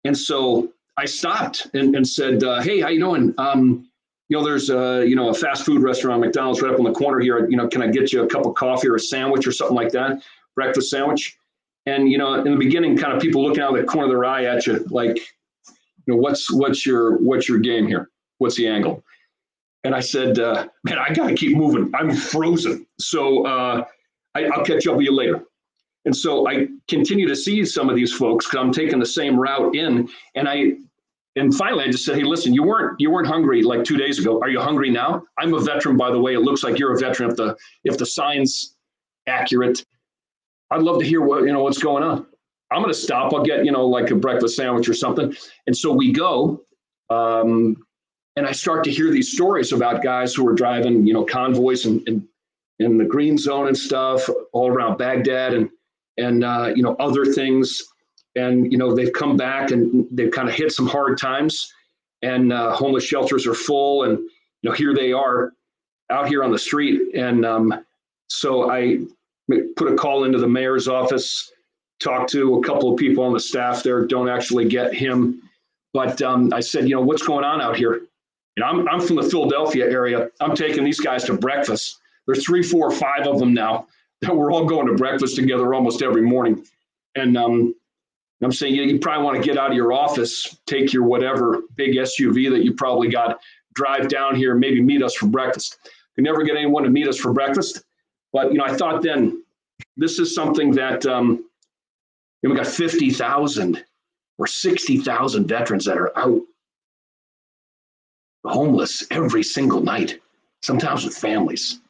And 0.04 0.16
so 0.16 0.70
I 0.98 1.06
stopped 1.06 1.68
and, 1.72 1.96
and 1.96 2.06
said, 2.06 2.44
uh, 2.44 2.60
hey, 2.60 2.80
how 2.80 2.88
you 2.88 3.00
doing? 3.00 3.34
Um, 3.38 3.88
you 4.28 4.36
know, 4.36 4.44
there's 4.44 4.68
a, 4.68 5.04
you 5.06 5.16
know, 5.16 5.30
a 5.30 5.34
fast 5.34 5.64
food 5.64 5.82
restaurant, 5.82 6.20
McDonald's 6.20 6.60
right 6.60 6.72
up 6.72 6.78
on 6.78 6.84
the 6.84 6.92
corner 6.92 7.20
here. 7.20 7.48
You 7.48 7.56
know, 7.56 7.66
can 7.66 7.80
I 7.82 7.88
get 7.88 8.12
you 8.12 8.22
a 8.22 8.26
cup 8.26 8.44
of 8.44 8.54
coffee 8.54 8.88
or 8.88 8.96
a 8.96 9.00
sandwich 9.00 9.46
or 9.46 9.52
something 9.52 9.76
like 9.76 9.90
that? 9.92 10.22
Breakfast 10.54 10.90
sandwich. 10.90 11.38
And, 11.86 12.10
you 12.10 12.18
know, 12.18 12.34
in 12.34 12.52
the 12.52 12.58
beginning, 12.58 12.96
kind 12.96 13.14
of 13.14 13.22
people 13.22 13.42
looking 13.42 13.62
out 13.62 13.74
of 13.74 13.80
the 13.80 13.86
corner 13.86 14.06
of 14.06 14.10
their 14.10 14.24
eye 14.26 14.44
at 14.44 14.66
you, 14.66 14.86
like, 14.90 15.16
you 15.16 16.14
know, 16.14 16.16
what's, 16.16 16.52
what's 16.52 16.84
your, 16.84 17.16
what's 17.18 17.48
your 17.48 17.58
game 17.58 17.86
here? 17.86 18.10
What's 18.38 18.56
the 18.56 18.68
angle? 18.68 19.02
And 19.84 19.94
I 19.94 20.00
said, 20.00 20.38
uh, 20.38 20.68
man, 20.82 20.98
I 20.98 21.12
got 21.12 21.28
to 21.28 21.34
keep 21.34 21.56
moving. 21.56 21.90
I'm 21.94 22.14
frozen. 22.14 22.86
So 22.98 23.46
uh, 23.46 23.84
I, 24.34 24.44
I'll 24.44 24.64
catch 24.64 24.86
up 24.86 24.96
with 24.96 25.04
you 25.04 25.14
later. 25.14 25.42
And 26.04 26.14
so 26.16 26.46
I 26.48 26.68
continue 26.88 27.26
to 27.26 27.36
see 27.36 27.64
some 27.64 27.88
of 27.88 27.96
these 27.96 28.12
folks 28.12 28.46
because 28.46 28.60
I'm 28.62 28.72
taking 28.72 28.98
the 28.98 29.06
same 29.06 29.38
route 29.38 29.74
in. 29.74 30.08
And 30.34 30.48
I 30.48 30.74
and 31.36 31.54
finally 31.54 31.84
I 31.84 31.90
just 31.90 32.04
said, 32.04 32.16
hey, 32.16 32.22
listen, 32.22 32.54
you 32.54 32.62
weren't 32.62 33.00
you 33.00 33.10
weren't 33.10 33.26
hungry 33.26 33.62
like 33.62 33.84
two 33.84 33.96
days 33.96 34.18
ago. 34.18 34.40
Are 34.40 34.48
you 34.48 34.60
hungry 34.60 34.90
now? 34.90 35.22
I'm 35.38 35.54
a 35.54 35.60
veteran, 35.60 35.96
by 35.96 36.10
the 36.10 36.20
way. 36.20 36.34
It 36.34 36.40
looks 36.40 36.62
like 36.62 36.78
you're 36.78 36.94
a 36.94 36.98
veteran 36.98 37.30
if 37.30 37.36
the 37.36 37.56
if 37.84 37.98
the 37.98 38.06
sign's 38.06 38.76
accurate. 39.26 39.84
I'd 40.70 40.82
love 40.82 40.98
to 41.00 41.06
hear 41.06 41.22
what 41.22 41.44
you 41.44 41.52
know 41.52 41.62
what's 41.62 41.78
going 41.78 42.02
on. 42.02 42.26
I'm 42.70 42.82
gonna 42.82 42.94
stop. 42.94 43.32
I'll 43.32 43.44
get, 43.44 43.64
you 43.64 43.72
know, 43.72 43.86
like 43.86 44.10
a 44.10 44.16
breakfast 44.16 44.56
sandwich 44.56 44.88
or 44.88 44.94
something. 44.94 45.34
And 45.66 45.76
so 45.76 45.92
we 45.92 46.12
go. 46.12 46.62
Um, 47.10 47.76
and 48.36 48.46
I 48.46 48.52
start 48.52 48.82
to 48.84 48.90
hear 48.90 49.10
these 49.10 49.32
stories 49.32 49.72
about 49.72 50.02
guys 50.02 50.34
who 50.34 50.46
are 50.48 50.54
driving, 50.54 51.06
you 51.06 51.14
know, 51.14 51.24
convoys 51.24 51.84
and 51.84 52.06
in, 52.08 52.28
in 52.80 52.98
the 52.98 53.04
green 53.04 53.38
zone 53.38 53.68
and 53.68 53.76
stuff 53.76 54.28
all 54.52 54.68
around 54.68 54.98
Baghdad 54.98 55.54
and 55.54 55.70
and 56.18 56.44
uh, 56.44 56.72
you 56.74 56.82
know 56.82 56.96
other 56.98 57.24
things. 57.24 57.82
And 58.36 58.70
you 58.72 58.78
know 58.78 58.94
they've 58.94 59.12
come 59.12 59.36
back 59.36 59.70
and 59.70 60.06
they've 60.10 60.30
kind 60.30 60.48
of 60.48 60.54
hit 60.54 60.72
some 60.72 60.86
hard 60.86 61.18
times. 61.18 61.72
And 62.22 62.52
uh, 62.52 62.74
homeless 62.74 63.04
shelters 63.04 63.46
are 63.46 63.54
full 63.54 64.04
and 64.04 64.18
you 64.18 64.70
know 64.70 64.72
here 64.72 64.94
they 64.94 65.12
are 65.12 65.52
out 66.10 66.28
here 66.28 66.42
on 66.42 66.50
the 66.50 66.58
street. 66.58 67.14
And 67.14 67.44
um, 67.44 67.84
so 68.28 68.70
i 68.70 68.98
put 69.76 69.92
a 69.92 69.94
call 69.94 70.24
into 70.24 70.38
the 70.38 70.48
mayor's 70.48 70.88
office 70.88 71.52
talked 72.00 72.30
to 72.30 72.56
a 72.56 72.62
couple 72.62 72.90
of 72.90 72.98
people 72.98 73.22
on 73.22 73.32
the 73.32 73.40
staff 73.40 73.82
there 73.82 74.06
don't 74.06 74.28
actually 74.28 74.66
get 74.66 74.94
him. 74.94 75.40
But 75.92 76.20
um, 76.22 76.52
i 76.52 76.60
said 76.60 76.88
you 76.88 76.94
know 76.94 77.02
what's 77.02 77.22
going 77.22 77.44
on 77.44 77.60
out 77.60 77.76
here? 77.76 77.94
You 77.94 78.60
know 78.60 78.66
I'm, 78.66 78.88
I'm 78.88 79.00
from 79.00 79.16
the 79.16 79.22
philadelphia 79.22 79.84
area. 79.84 80.30
I'm 80.40 80.56
taking 80.56 80.82
these 80.82 80.98
guys 80.98 81.24
to 81.24 81.34
breakfast. 81.34 81.98
There's 82.26 82.44
three 82.44 82.62
four 82.62 82.90
five 82.90 83.26
of 83.26 83.38
them 83.38 83.54
now 83.54 83.86
we're 84.32 84.52
all 84.52 84.66
going 84.66 84.86
to 84.86 84.94
breakfast 84.94 85.36
together 85.36 85.74
almost 85.74 86.02
every 86.02 86.22
morning. 86.22 86.64
And 87.14 87.36
um, 87.36 87.74
I'm 88.42 88.52
saying, 88.52 88.74
you, 88.74 88.82
you 88.82 88.98
probably 88.98 89.24
want 89.24 89.36
to 89.36 89.42
get 89.42 89.58
out 89.58 89.70
of 89.70 89.76
your 89.76 89.92
office, 89.92 90.58
take 90.66 90.92
your 90.92 91.04
whatever 91.04 91.62
big 91.76 91.96
SUV 91.96 92.50
that 92.50 92.64
you 92.64 92.74
probably 92.74 93.08
got, 93.08 93.40
drive 93.74 94.08
down 94.08 94.34
here, 94.34 94.54
maybe 94.54 94.80
meet 94.80 95.02
us 95.02 95.14
for 95.14 95.26
breakfast. 95.26 95.78
We 96.16 96.22
never 96.22 96.42
get 96.42 96.56
anyone 96.56 96.84
to 96.84 96.90
meet 96.90 97.08
us 97.08 97.18
for 97.18 97.32
breakfast. 97.32 97.84
But, 98.32 98.52
you 98.52 98.58
know, 98.58 98.64
I 98.64 98.74
thought 98.74 99.02
then 99.02 99.42
this 99.96 100.18
is 100.18 100.34
something 100.34 100.72
that 100.72 101.06
um, 101.06 101.44
you 102.42 102.48
know, 102.48 102.54
we 102.54 102.56
got 102.56 102.66
50,000 102.66 103.84
or 104.38 104.46
60,000 104.46 105.48
veterans 105.48 105.84
that 105.84 105.98
are 105.98 106.16
out 106.18 106.42
homeless 108.44 109.04
every 109.10 109.42
single 109.42 109.80
night, 109.80 110.20
sometimes 110.62 111.04
with 111.04 111.16
families. 111.16 111.80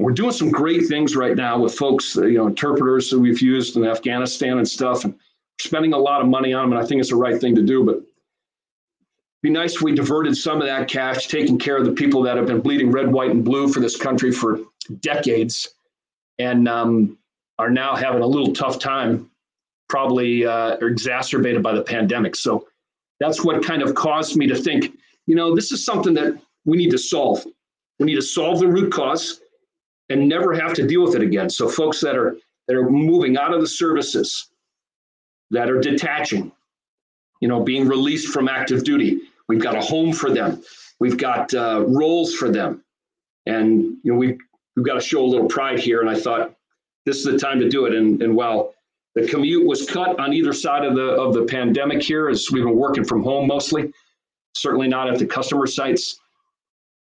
We're 0.00 0.12
doing 0.12 0.32
some 0.32 0.50
great 0.50 0.86
things 0.86 1.14
right 1.14 1.36
now 1.36 1.58
with 1.58 1.74
folks, 1.74 2.16
you 2.16 2.38
know, 2.38 2.46
interpreters 2.46 3.10
that 3.10 3.18
we've 3.18 3.42
used 3.42 3.76
in 3.76 3.84
Afghanistan 3.84 4.56
and 4.56 4.66
stuff, 4.66 5.04
and 5.04 5.14
spending 5.60 5.92
a 5.92 5.98
lot 5.98 6.22
of 6.22 6.26
money 6.26 6.54
on 6.54 6.62
them. 6.62 6.72
And 6.72 6.82
I 6.82 6.88
think 6.88 7.02
it's 7.02 7.10
the 7.10 7.16
right 7.16 7.38
thing 7.38 7.54
to 7.54 7.62
do. 7.62 7.84
But 7.84 7.96
it'd 7.96 8.06
be 9.42 9.50
nice 9.50 9.74
if 9.74 9.82
we 9.82 9.94
diverted 9.94 10.34
some 10.38 10.62
of 10.62 10.66
that 10.66 10.88
cash, 10.88 11.28
taking 11.28 11.58
care 11.58 11.76
of 11.76 11.84
the 11.84 11.92
people 11.92 12.22
that 12.22 12.38
have 12.38 12.46
been 12.46 12.62
bleeding 12.62 12.90
red, 12.90 13.12
white, 13.12 13.30
and 13.30 13.44
blue 13.44 13.68
for 13.68 13.80
this 13.80 13.94
country 13.94 14.32
for 14.32 14.60
decades, 15.00 15.68
and 16.38 16.66
um, 16.66 17.18
are 17.58 17.70
now 17.70 17.94
having 17.94 18.22
a 18.22 18.26
little 18.26 18.54
tough 18.54 18.78
time, 18.78 19.30
probably 19.90 20.46
uh, 20.46 20.76
exacerbated 20.80 21.62
by 21.62 21.74
the 21.74 21.82
pandemic. 21.82 22.36
So 22.36 22.66
that's 23.18 23.44
what 23.44 23.62
kind 23.62 23.82
of 23.82 23.94
caused 23.94 24.34
me 24.34 24.46
to 24.46 24.56
think, 24.56 24.96
you 25.26 25.34
know, 25.34 25.54
this 25.54 25.72
is 25.72 25.84
something 25.84 26.14
that 26.14 26.40
we 26.64 26.78
need 26.78 26.90
to 26.92 26.98
solve. 26.98 27.44
We 27.98 28.06
need 28.06 28.14
to 28.14 28.22
solve 28.22 28.60
the 28.60 28.66
root 28.66 28.90
cause 28.90 29.39
and 30.10 30.28
never 30.28 30.52
have 30.52 30.74
to 30.74 30.86
deal 30.86 31.02
with 31.02 31.14
it 31.14 31.22
again. 31.22 31.48
So 31.48 31.68
folks 31.68 32.00
that 32.00 32.16
are 32.16 32.36
that 32.68 32.76
are 32.76 32.90
moving 32.90 33.36
out 33.38 33.54
of 33.54 33.60
the 33.60 33.66
services, 33.66 34.48
that 35.50 35.70
are 35.70 35.80
detaching, 35.80 36.52
you 37.40 37.48
know, 37.48 37.60
being 37.60 37.88
released 37.88 38.28
from 38.28 38.48
active 38.48 38.84
duty, 38.84 39.22
we've 39.48 39.62
got 39.62 39.76
a 39.76 39.80
home 39.80 40.12
for 40.12 40.30
them. 40.30 40.62
We've 40.98 41.16
got 41.16 41.54
uh, 41.54 41.84
roles 41.88 42.34
for 42.34 42.50
them, 42.50 42.84
and 43.46 43.96
you 44.02 44.12
know 44.12 44.18
we've 44.18 44.38
we've 44.76 44.84
got 44.84 44.94
to 44.94 45.00
show 45.00 45.24
a 45.24 45.26
little 45.26 45.48
pride 45.48 45.78
here. 45.78 46.00
And 46.00 46.10
I 46.10 46.18
thought 46.18 46.54
this 47.06 47.16
is 47.16 47.24
the 47.24 47.38
time 47.38 47.60
to 47.60 47.68
do 47.68 47.86
it. 47.86 47.94
And 47.94 48.20
and 48.22 48.36
while 48.36 48.74
the 49.14 49.26
commute 49.26 49.66
was 49.66 49.88
cut 49.88 50.18
on 50.20 50.32
either 50.32 50.52
side 50.52 50.84
of 50.84 50.94
the 50.94 51.12
of 51.12 51.34
the 51.34 51.44
pandemic 51.44 52.02
here, 52.02 52.28
as 52.28 52.48
we've 52.52 52.64
been 52.64 52.76
working 52.76 53.04
from 53.04 53.22
home 53.22 53.46
mostly, 53.46 53.92
certainly 54.54 54.88
not 54.88 55.08
at 55.08 55.18
the 55.18 55.26
customer 55.26 55.66
sites. 55.66 56.20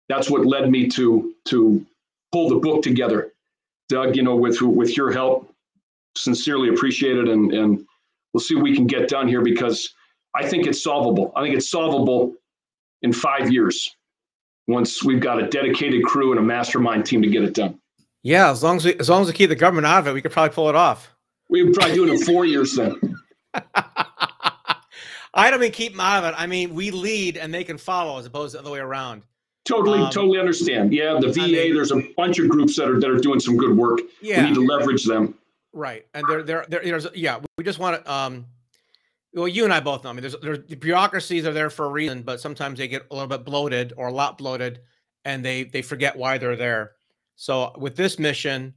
That's 0.10 0.30
what 0.30 0.46
led 0.46 0.70
me 0.70 0.88
to 0.90 1.34
to 1.46 1.86
pull 2.32 2.50
the 2.50 2.56
book 2.56 2.82
together. 2.82 3.34
Doug, 3.90 4.16
you 4.16 4.24
know, 4.24 4.36
with 4.36 4.62
with 4.62 4.98
your 4.98 5.12
help, 5.12 5.54
sincerely 6.16 6.70
appreciate 6.70 7.18
it, 7.18 7.28
and 7.30 7.54
and 7.54 7.86
we'll 8.34 8.42
see 8.42 8.56
what 8.56 8.64
we 8.64 8.76
can 8.76 8.88
get 8.88 9.08
done 9.08 9.28
here 9.28 9.42
because 9.42 9.94
I 10.36 10.48
think 10.48 10.68
it's 10.68 10.84
solvable. 10.84 11.32
I 11.36 11.44
think 11.44 11.56
it's 11.56 11.70
solvable 11.70 12.36
in 13.02 13.14
five 13.14 13.52
years 13.52 13.96
once 14.68 15.04
we've 15.04 15.22
got 15.22 15.42
a 15.42 15.48
dedicated 15.48 16.04
crew 16.04 16.32
and 16.32 16.40
a 16.40 16.44
mastermind 16.44 17.06
team 17.06 17.22
to 17.22 17.30
get 17.30 17.44
it 17.44 17.54
done. 17.54 17.80
Yeah, 18.24 18.52
as 18.52 18.62
long 18.62 18.78
as 18.78 18.86
we 18.86 18.96
as 18.96 19.10
long 19.10 19.22
as 19.22 19.28
we 19.28 19.34
keep 19.34 19.50
the 19.50 19.56
government 19.56 19.88
out 19.88 20.00
of 20.00 20.08
it, 20.08 20.14
we 20.14 20.22
could 20.22 20.32
probably 20.32 20.54
pull 20.54 20.70
it 20.70 20.76
off. 20.76 21.14
We 21.50 21.64
would 21.64 21.74
probably 21.74 21.96
do 21.96 22.04
it 22.04 22.10
in 22.10 22.20
four 22.20 22.46
years 22.46 22.76
then. 22.76 23.00
I 25.34 25.52
don't 25.52 25.60
mean 25.60 25.72
keep 25.72 25.94
them 25.94 26.02
out 26.02 26.24
of 26.24 26.34
it. 26.34 26.36
I 26.38 26.48
mean 26.48 26.74
we 26.74 26.92
lead 26.92 27.38
and 27.38 27.54
they 27.54 27.64
can 27.64 27.78
follow 27.78 28.20
as 28.20 28.26
opposed 28.26 28.52
to 28.52 28.58
the 28.58 28.64
other 28.64 28.72
way 28.72 28.80
around. 28.80 29.24
Totally, 29.68 30.00
um, 30.00 30.10
totally 30.10 30.40
understand. 30.40 30.94
Yeah, 30.94 31.20
the 31.20 31.28
VA. 31.28 31.42
I 31.42 31.48
mean, 31.48 31.76
there's 31.76 31.92
a 31.92 32.02
bunch 32.16 32.40
of 32.40 32.48
groups 32.48 32.78
that 32.78 32.90
are 32.90 33.00
that 33.00 33.10
are 33.10 33.18
doing 33.18 33.40
some 33.40 33.58
good 33.58 33.76
work. 33.76 34.00
Yeah, 34.22 34.42
we 34.42 34.50
need 34.50 34.56
to 34.56 34.66
leverage 34.66 35.04
them. 35.04 35.36
Right, 35.74 36.06
and 36.14 36.26
there, 36.30 36.44
there, 36.44 36.66
there. 36.70 36.82
There's 36.84 37.08
yeah. 37.14 37.40
We 37.58 37.64
just 37.64 37.80
want 37.80 38.04
to. 38.04 38.12
Um, 38.12 38.46
well, 39.34 39.48
you 39.48 39.66
and 39.66 39.74
I 39.74 39.82
both 39.82 40.04
know. 40.04 40.10
I 40.10 40.14
mean, 40.14 40.22
there's 40.22 40.38
there's 40.42 40.66
the 40.68 40.76
bureaucracies 40.76 41.46
are 41.46 41.52
there 41.52 41.70
for 41.70 41.86
a 41.86 41.90
reason, 41.90 42.22
but 42.22 42.40
sometimes 42.40 42.80
they 42.80 42.88
get 42.88 43.06
a 43.12 43.14
little 43.14 43.28
bit 43.28 43.44
bloated 43.44 43.94
or 43.98 44.08
a 44.08 44.14
lot 44.14 44.38
bloated, 44.38 44.80
and 45.26 45.44
they 45.44 45.66
they 45.66 45.82
forget 45.82 46.16
why 46.16 46.38
they're 46.38 46.56
there. 46.56 46.94
So 47.36 47.74
with 47.78 47.98
this 47.98 48.18
mission, 48.18 48.74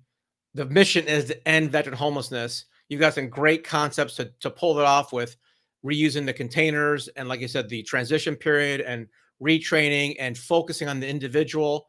the 0.55 0.67
mission 0.67 1.07
is 1.07 1.27
to 1.27 1.49
end 1.49 1.71
veteran 1.71 1.97
homelessness. 1.97 2.65
You've 2.89 3.01
got 3.01 3.15
some 3.15 3.29
great 3.29 3.63
concepts 3.63 4.17
to, 4.17 4.33
to 4.41 4.51
pull 4.51 4.79
it 4.81 4.85
off 4.85 5.13
with 5.13 5.37
reusing 5.85 6.27
the 6.27 6.33
containers 6.33 7.09
and 7.09 7.29
like 7.29 7.41
I 7.43 7.47
said, 7.47 7.69
the 7.69 7.83
transition 7.83 8.37
period 8.37 8.81
and 8.81 9.07
retraining 9.43 10.17
and 10.19 10.37
focusing 10.37 10.89
on 10.89 11.01
the 11.01 11.09
individual. 11.09 11.89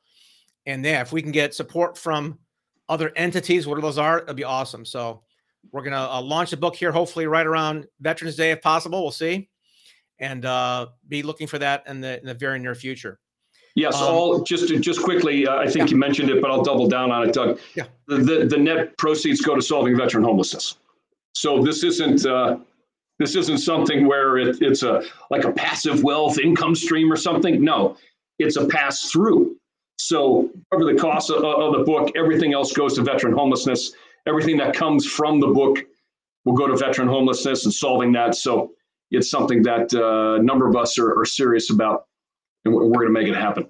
And 0.66 0.84
yeah, 0.86 1.02
if 1.02 1.12
we 1.12 1.22
can 1.22 1.32
get 1.32 1.54
support 1.54 1.98
from 1.98 2.40
other 2.90 3.12
entities, 3.16 3.68
whatever 3.68 3.88
those 3.88 3.98
are, 3.98 4.20
it'd 4.20 4.36
be 4.36 4.44
awesome. 4.44 4.86
So 4.86 5.24
we're 5.72 5.84
gonna 5.84 6.10
uh, 6.10 6.22
launch 6.22 6.52
the 6.52 6.58
book 6.58 6.76
here, 6.76 6.92
hopefully 6.92 7.28
right 7.28 7.46
around 7.46 7.88
Veterans 8.00 8.36
Day, 8.36 8.52
if 8.52 8.62
possible. 8.62 9.02
We'll 9.02 9.12
see, 9.12 9.50
and 10.20 10.46
uh, 10.46 10.88
be 11.08 11.24
looking 11.24 11.48
for 11.48 11.60
that 11.60 11.84
in 11.88 12.02
the 12.02 12.20
in 12.20 12.26
the 12.26 12.34
very 12.34 12.60
near 12.60 12.76
future. 12.76 13.20
Yes, 13.76 13.96
Um, 13.96 14.04
all, 14.14 14.42
just, 14.42 14.68
just 14.82 15.02
quickly, 15.02 15.48
uh, 15.48 15.56
I 15.56 15.66
think 15.66 15.78
Yeah. 15.88 15.92
you 15.92 15.98
mentioned 15.98 16.30
it, 16.30 16.42
but 16.42 16.52
I'll 16.52 16.62
double 16.62 16.90
down 16.90 17.10
on 17.10 17.30
it, 17.30 17.34
Doug. 17.34 17.58
Yeah. 17.74 17.86
The, 18.08 18.18
the, 18.18 18.46
the 18.46 18.58
net 18.58 18.98
proceeds 18.98 19.40
go 19.40 19.56
to 19.56 19.62
solving 19.62 19.96
veteran 19.96 20.26
homelessness. 20.26 20.76
So 21.34 21.64
this 21.64 21.82
isn't, 21.86 22.26
uh, 22.26 22.58
this 23.22 23.36
isn't 23.36 23.60
something 23.60 24.08
where 24.08 24.38
it, 24.38 24.62
it's 24.62 24.84
a, 24.84 25.04
like 25.30 25.44
a 25.44 25.52
passive 25.52 26.04
wealth 26.04 26.40
income 26.40 26.76
stream 26.76 27.12
or 27.12 27.16
something. 27.16 27.64
No, 27.64 27.98
it's 28.40 28.58
a 28.58 28.66
pass 28.66 29.12
through. 29.12 29.58
So 29.98 30.50
cover 30.72 30.86
the 30.86 31.00
cost 31.00 31.30
of, 31.30 31.44
of 31.44 31.78
the 31.78 31.84
book, 31.84 32.12
everything 32.16 32.54
else 32.54 32.74
goes 32.74 32.96
to 32.96 33.04
veteran 33.04 33.34
homelessness. 33.34 33.94
Everything 34.28 34.58
that 34.58 34.76
comes 34.76 35.06
from 35.06 35.40
the 35.40 35.48
book 35.48 35.80
will 36.46 36.54
go 36.54 36.68
to 36.68 36.76
veteran 36.76 37.08
homelessness 37.08 37.66
and 37.66 37.74
solving 37.74 38.12
that. 38.14 38.34
So 38.36 38.72
it's 39.12 39.30
something 39.30 39.62
that 39.64 39.94
uh, 39.94 40.40
a 40.40 40.44
number 40.44 40.68
of 40.68 40.76
us 40.76 40.98
are, 40.98 41.20
are 41.20 41.26
serious 41.26 41.70
about 41.70 42.06
and 42.66 42.74
we're, 42.74 42.86
we're 42.86 43.06
going 43.06 43.14
to 43.14 43.14
make 43.14 43.28
it 43.28 43.36
happen. 43.36 43.70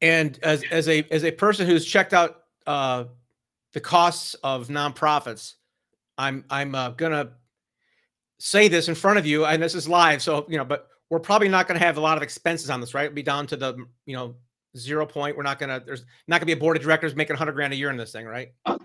And 0.00 0.38
as 0.42 0.62
as 0.70 0.88
a 0.88 1.06
as 1.10 1.24
a 1.24 1.30
person 1.30 1.66
who's 1.66 1.86
checked 1.86 2.12
out 2.12 2.42
uh, 2.66 3.04
the 3.72 3.80
costs 3.80 4.34
of 4.42 4.68
nonprofits, 4.68 5.54
I'm 6.18 6.44
I'm 6.50 6.74
uh, 6.74 6.90
gonna 6.90 7.30
say 8.38 8.68
this 8.68 8.88
in 8.88 8.94
front 8.94 9.18
of 9.18 9.26
you, 9.26 9.44
and 9.44 9.62
this 9.62 9.74
is 9.74 9.88
live, 9.88 10.22
so 10.22 10.46
you 10.48 10.56
know, 10.58 10.64
but 10.64 10.88
we're 11.10 11.20
probably 11.20 11.48
not 11.48 11.68
gonna 11.68 11.80
have 11.80 11.96
a 11.96 12.00
lot 12.00 12.16
of 12.16 12.22
expenses 12.22 12.70
on 12.70 12.80
this, 12.80 12.94
right? 12.94 13.04
It'll 13.06 13.14
be 13.14 13.22
down 13.22 13.46
to 13.48 13.56
the 13.56 13.76
you 14.06 14.16
know 14.16 14.34
zero 14.76 15.06
point. 15.06 15.36
We're 15.36 15.42
not 15.42 15.58
gonna 15.58 15.82
there's 15.84 16.04
not 16.28 16.36
gonna 16.40 16.46
be 16.46 16.52
a 16.52 16.56
board 16.56 16.76
of 16.76 16.82
directors 16.82 17.14
making 17.16 17.36
hundred 17.36 17.52
grand 17.52 17.72
a 17.72 17.76
year 17.76 17.90
in 17.90 17.96
this 17.96 18.12
thing, 18.12 18.26
right? 18.26 18.52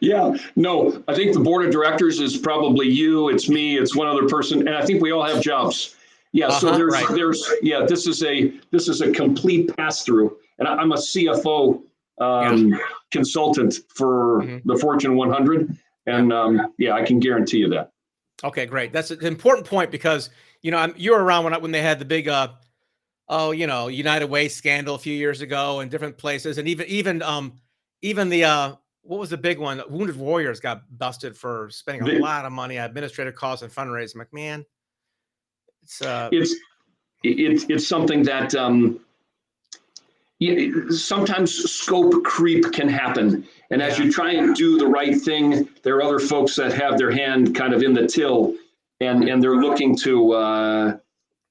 Yeah, 0.00 0.34
no, 0.56 1.02
I 1.08 1.14
think 1.14 1.32
the 1.32 1.40
board 1.40 1.64
of 1.64 1.72
directors 1.72 2.20
is 2.20 2.36
probably 2.36 2.86
you, 2.88 3.28
it's 3.30 3.48
me, 3.48 3.78
it's 3.78 3.96
one 3.96 4.06
other 4.06 4.28
person, 4.28 4.60
and 4.68 4.76
I 4.76 4.84
think 4.84 5.02
we 5.02 5.10
all 5.10 5.24
have 5.24 5.42
jobs. 5.42 5.96
Yeah, 6.32 6.50
so 6.50 6.68
Uh-huh, 6.68 6.76
there's, 6.78 6.92
right. 6.92 7.06
there's, 7.10 7.50
yeah, 7.62 7.84
this 7.86 8.06
is 8.06 8.22
a, 8.22 8.52
this 8.70 8.88
is 8.88 9.00
a 9.00 9.10
complete 9.10 9.74
pass 9.76 10.02
through. 10.04 10.36
And 10.58 10.68
I- 10.68 10.74
I'm 10.76 10.92
a 10.92 10.96
CFO 10.96 11.82
um, 12.20 12.78
consultant 13.10 13.80
for 13.88 14.42
Mhm. 14.42 14.62
the 14.64 14.76
Fortune 14.76 15.16
100. 15.16 15.76
And 16.06 16.32
um, 16.32 16.72
yeah, 16.78 16.92
I 16.92 17.02
can 17.02 17.18
guarantee 17.18 17.58
you 17.58 17.68
that. 17.70 17.90
Okay, 18.42 18.66
great. 18.66 18.92
That's 18.92 19.10
an 19.10 19.24
important 19.24 19.66
point 19.66 19.90
because 19.90 20.30
you 20.62 20.70
know 20.70 20.78
I'm, 20.78 20.94
you 20.96 21.12
were 21.12 21.22
around 21.22 21.44
when 21.44 21.54
I, 21.54 21.58
when 21.58 21.70
they 21.70 21.82
had 21.82 21.98
the 21.98 22.04
big 22.04 22.28
uh 22.28 22.48
oh 23.28 23.52
you 23.52 23.66
know 23.66 23.88
United 23.88 24.26
Way 24.26 24.48
scandal 24.48 24.94
a 24.94 24.98
few 24.98 25.14
years 25.14 25.40
ago 25.40 25.80
and 25.80 25.90
different 25.90 26.18
places 26.18 26.58
and 26.58 26.68
even 26.68 26.86
even 26.88 27.22
um 27.22 27.54
even 28.02 28.28
the 28.28 28.44
uh 28.44 28.74
what 29.02 29.20
was 29.20 29.30
the 29.30 29.36
big 29.36 29.58
one 29.58 29.82
Wounded 29.88 30.16
Warriors 30.16 30.60
got 30.60 30.82
busted 30.98 31.36
for 31.36 31.68
spending 31.70 32.16
a 32.16 32.20
lot 32.20 32.44
of 32.44 32.52
money 32.52 32.78
on 32.78 32.86
administrative 32.86 33.34
costs 33.34 33.62
and 33.62 33.72
fundraising. 33.72 34.14
I'm 34.14 34.20
like 34.20 34.32
man, 34.32 34.64
it's 35.82 36.02
uh 36.02 36.28
It's, 36.32 36.54
it's, 37.22 37.64
it's 37.70 37.88
something 37.88 38.22
that 38.24 38.54
um, 38.54 39.00
sometimes 40.90 41.52
scope 41.70 42.24
creep 42.24 42.72
can 42.72 42.88
happen. 42.88 43.46
And 43.70 43.82
as 43.82 43.98
Yeah. 43.98 44.04
you 44.06 44.12
try 44.12 44.32
and 44.32 44.54
do 44.54 44.78
the 44.78 44.86
right 44.86 45.16
thing, 45.20 45.68
there 45.82 45.96
are 45.96 46.02
other 46.02 46.18
folks 46.18 46.56
that 46.56 46.72
have 46.72 46.98
their 46.98 47.10
hand 47.10 47.54
kind 47.54 47.72
of 47.72 47.82
in 47.82 47.92
the 47.94 48.06
till 48.06 48.54
and, 49.00 49.28
and 49.28 49.42
they're 49.42 49.56
looking 49.56 49.96
to, 49.98 50.32
uh, 50.32 50.96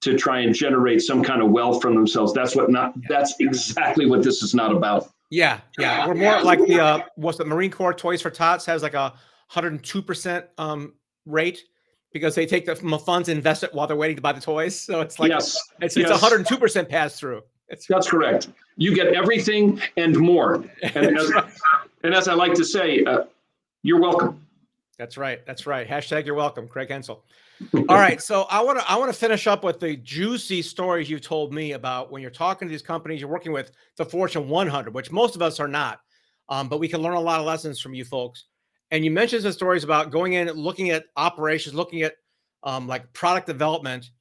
to 0.02 0.18
try 0.18 0.40
and 0.40 0.54
generate 0.54 1.02
some 1.02 1.24
kind 1.24 1.42
of 1.42 1.50
wealth 1.52 1.82
from 1.82 1.96
themselves. 1.96 2.34
That's 2.34 2.56
what 2.56 2.70
not, 2.70 2.94
that's 3.08 3.36
exactly 3.40 4.06
what 4.06 4.22
this 4.24 4.42
is 4.44 4.54
not 4.54 4.72
about. 4.74 5.10
yeah 5.30 5.62
yeah 5.80 6.06
we're 6.06 6.14
more 6.14 6.42
like 6.44 6.60
the 6.68 6.80
uh 6.80 7.00
what's 7.16 7.38
the 7.40 7.46
Marine 7.46 7.72
Corps 7.72 7.94
Toys 7.94 8.22
for 8.22 8.30
Tots 8.30 8.66
has 8.68 8.84
like 8.84 8.94
a 8.94 9.14
102 9.54 10.02
percent 10.02 10.46
um 10.60 10.94
rate 11.26 11.64
because 12.12 12.36
they 12.36 12.46
take 12.46 12.66
the 12.66 12.76
the 12.76 13.00
funds 13.00 13.30
and 13.30 13.38
invest 13.38 13.64
it 13.64 13.74
while 13.74 13.88
they're 13.88 13.98
waiting 13.98 14.16
to 14.18 14.22
buy 14.22 14.32
the 14.34 14.42
toys. 14.42 14.80
So 14.80 15.02
it's 15.02 15.18
like 15.20 15.30
Yes, 15.30 15.58
it's 15.82 15.96
it's 15.98 16.10
yes. 16.10 16.22
102 16.22 16.58
percent 16.58 16.88
pass 16.90 17.18
through. 17.20 17.42
That's 17.70 18.10
correct. 18.10 18.50
You 18.78 18.96
get 18.96 19.08
everything 19.08 19.82
and 19.98 20.18
more. 20.18 20.64
And 20.82 21.18
as, 21.18 21.32
and 22.04 22.14
as 22.14 22.28
I 22.28 22.34
like 22.34 22.54
to 22.56 22.66
say, 22.66 23.04
uh, 23.04 23.26
you're 23.82 24.00
welcome. 24.00 24.46
That's 24.98 25.18
right. 25.18 25.46
That's 25.46 25.66
right. 25.66 25.88
Hashtag 25.88 26.26
you're 26.26 26.36
welcome, 26.36 26.68
Craig 26.68 26.90
Henzel. 26.90 27.24
All 27.74 27.96
right. 27.96 28.22
So 28.22 28.44
I 28.44 28.62
want 28.62 28.80
to 28.80 28.90
I 28.90 28.96
want 28.96 29.12
to 29.12 29.18
finish 29.18 29.48
up 29.48 29.64
with 29.64 29.80
the 29.80 29.98
juicy 29.98 30.62
stories 30.62 31.10
you've 31.10 31.22
told 31.22 31.54
me 31.54 31.74
about 31.74 32.12
when 32.12 32.22
you're 32.22 32.32
talking 32.32 32.68
to 32.68 32.72
these 32.72 32.82
companies, 32.82 33.20
you're 33.20 33.30
working 33.30 33.52
with 33.52 33.72
the 33.98 34.06
Fortune 34.06 34.50
100, 34.50 34.94
which 34.94 35.12
most 35.12 35.36
of 35.36 35.42
us 35.42 35.60
are 35.60 35.68
not. 35.68 36.00
Um, 36.50 36.68
but 36.68 36.80
we 36.80 36.88
can 36.88 37.02
learn 37.02 37.14
a 37.14 37.22
lot 37.22 37.40
of 37.40 37.46
lessons 37.46 37.80
from 37.80 37.94
you 37.94 38.06
folks. 38.06 38.46
And 38.92 39.04
you 39.04 39.12
mentioned 39.12 39.44
some 39.44 39.52
stories 39.52 39.84
about 39.84 40.12
going 40.12 40.34
in, 40.34 40.50
looking 40.50 40.92
at 40.92 41.06
operations, 41.16 41.74
looking 41.74 42.04
at 42.04 42.14
um, 42.64 42.88
like 42.88 43.12
product 43.14 43.48
development, 43.48 44.12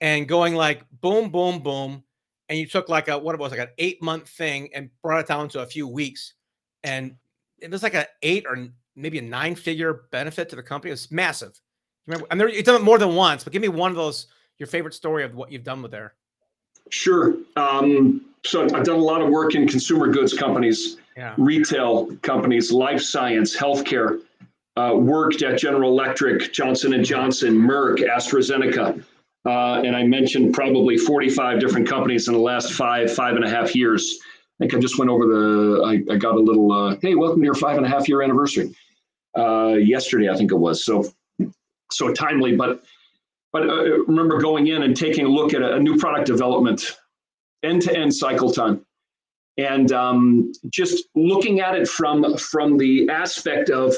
and 0.00 0.26
going 0.26 0.54
like 0.54 0.82
boom, 1.00 1.30
boom, 1.30 1.60
boom. 1.60 2.02
And 2.48 2.58
you 2.58 2.66
took 2.66 2.88
like 2.88 3.08
a 3.08 3.18
what 3.18 3.34
it 3.34 3.40
was 3.40 3.50
like 3.50 3.60
an 3.60 3.68
eight 3.78 4.02
month 4.02 4.28
thing 4.28 4.68
and 4.74 4.90
brought 5.02 5.20
it 5.20 5.26
down 5.26 5.48
to 5.50 5.60
a 5.60 5.66
few 5.66 5.88
weeks. 5.88 6.34
And 6.82 7.16
it 7.58 7.70
was 7.70 7.82
like 7.82 7.94
an 7.94 8.04
eight 8.22 8.44
or 8.46 8.68
maybe 8.96 9.18
a 9.18 9.22
nine 9.22 9.54
figure 9.54 10.02
benefit 10.10 10.48
to 10.50 10.56
the 10.56 10.62
company. 10.62 10.90
It 10.90 10.94
was 10.94 11.10
massive. 11.10 11.58
Remember, 12.06 12.26
and 12.30 12.38
there, 12.38 12.48
you've 12.48 12.66
done 12.66 12.76
it 12.76 12.84
more 12.84 12.98
than 12.98 13.14
once, 13.14 13.44
but 13.44 13.52
give 13.52 13.62
me 13.62 13.68
one 13.68 13.90
of 13.90 13.96
those, 13.96 14.26
your 14.58 14.66
favorite 14.66 14.92
story 14.92 15.24
of 15.24 15.34
what 15.34 15.50
you've 15.50 15.64
done 15.64 15.80
with 15.80 15.90
there. 15.90 16.14
Sure. 16.90 17.34
Um, 17.56 18.20
so 18.44 18.62
I've 18.64 18.84
done 18.84 18.96
a 18.96 19.02
lot 19.02 19.22
of 19.22 19.30
work 19.30 19.54
in 19.54 19.66
consumer 19.66 20.08
goods 20.08 20.34
companies, 20.34 20.98
Yeah. 21.16 21.34
retail 21.38 22.14
companies, 22.18 22.70
life 22.70 23.00
science, 23.00 23.56
healthcare. 23.56 24.20
Uh, 24.76 24.92
worked 24.96 25.40
at 25.42 25.56
General 25.58 25.88
Electric, 25.90 26.52
Johnson 26.52 26.94
and 26.94 27.04
Johnson, 27.04 27.54
Merck, 27.56 28.00
AstraZeneca, 28.00 29.02
uh, 29.46 29.82
and 29.84 29.94
I 29.94 30.04
mentioned 30.04 30.54
probably 30.54 30.96
45 30.96 31.60
different 31.60 31.86
companies 31.86 32.28
in 32.28 32.34
the 32.34 32.40
last 32.40 32.72
five, 32.72 33.12
five 33.12 33.36
and 33.36 33.44
a 33.44 33.50
half 33.50 33.74
years. 33.74 34.18
I 34.22 34.64
think 34.64 34.74
I 34.74 34.78
just 34.78 34.98
went 34.98 35.10
over 35.10 35.26
the. 35.26 35.82
I, 35.84 36.14
I 36.14 36.16
got 36.16 36.36
a 36.36 36.40
little. 36.40 36.72
Uh, 36.72 36.96
hey, 37.02 37.14
welcome 37.14 37.40
to 37.40 37.44
your 37.44 37.54
five 37.54 37.76
and 37.76 37.84
a 37.84 37.88
half 37.88 38.08
year 38.08 38.22
anniversary. 38.22 38.74
Uh, 39.36 39.74
yesterday, 39.74 40.30
I 40.30 40.36
think 40.36 40.52
it 40.52 40.56
was. 40.56 40.84
So, 40.84 41.12
so 41.90 42.12
timely, 42.12 42.54
but 42.54 42.84
but 43.52 43.68
uh, 43.68 44.04
remember 44.04 44.40
going 44.40 44.68
in 44.68 44.82
and 44.84 44.96
taking 44.96 45.26
a 45.26 45.28
look 45.28 45.54
at 45.54 45.62
a, 45.62 45.74
a 45.74 45.80
new 45.80 45.98
product 45.98 46.26
development, 46.26 46.96
end 47.62 47.82
to 47.82 47.96
end 47.96 48.14
cycle 48.14 48.50
time, 48.50 48.86
and 49.58 49.92
um, 49.92 50.52
just 50.70 51.08
looking 51.14 51.60
at 51.60 51.74
it 51.74 51.88
from 51.88 52.38
from 52.38 52.78
the 52.78 53.08
aspect 53.10 53.70
of 53.70 53.94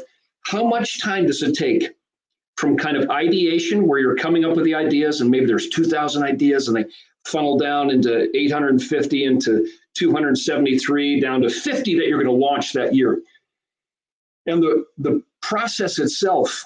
how 0.46 0.66
much 0.66 1.02
time 1.02 1.26
does 1.26 1.42
it 1.42 1.54
take 1.54 1.95
from 2.56 2.76
kind 2.76 2.96
of 2.96 3.10
ideation 3.10 3.86
where 3.86 3.98
you're 3.98 4.16
coming 4.16 4.44
up 4.44 4.56
with 4.56 4.64
the 4.64 4.74
ideas 4.74 5.20
and 5.20 5.30
maybe 5.30 5.46
there's 5.46 5.68
2,000 5.68 6.22
ideas 6.22 6.68
and 6.68 6.76
they 6.76 6.84
funnel 7.26 7.58
down 7.58 7.90
into 7.90 8.34
850 8.36 9.24
into 9.24 9.68
273 9.94 11.20
down 11.20 11.40
to 11.42 11.50
50 11.50 11.98
that 11.98 12.08
you're 12.08 12.22
going 12.22 12.34
to 12.34 12.44
launch 12.46 12.72
that 12.72 12.94
year. 12.94 13.20
And 14.46 14.62
the 14.62 14.84
the 14.98 15.22
process 15.42 15.98
itself 15.98 16.64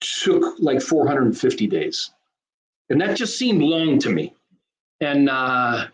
took 0.00 0.56
like 0.58 0.80
450 0.80 1.66
days. 1.66 2.10
And 2.90 3.00
that 3.00 3.16
just 3.16 3.38
seemed 3.38 3.62
long 3.62 3.98
to 4.00 4.10
me. 4.10 4.34
And 5.00 5.30
uh, 5.30 5.86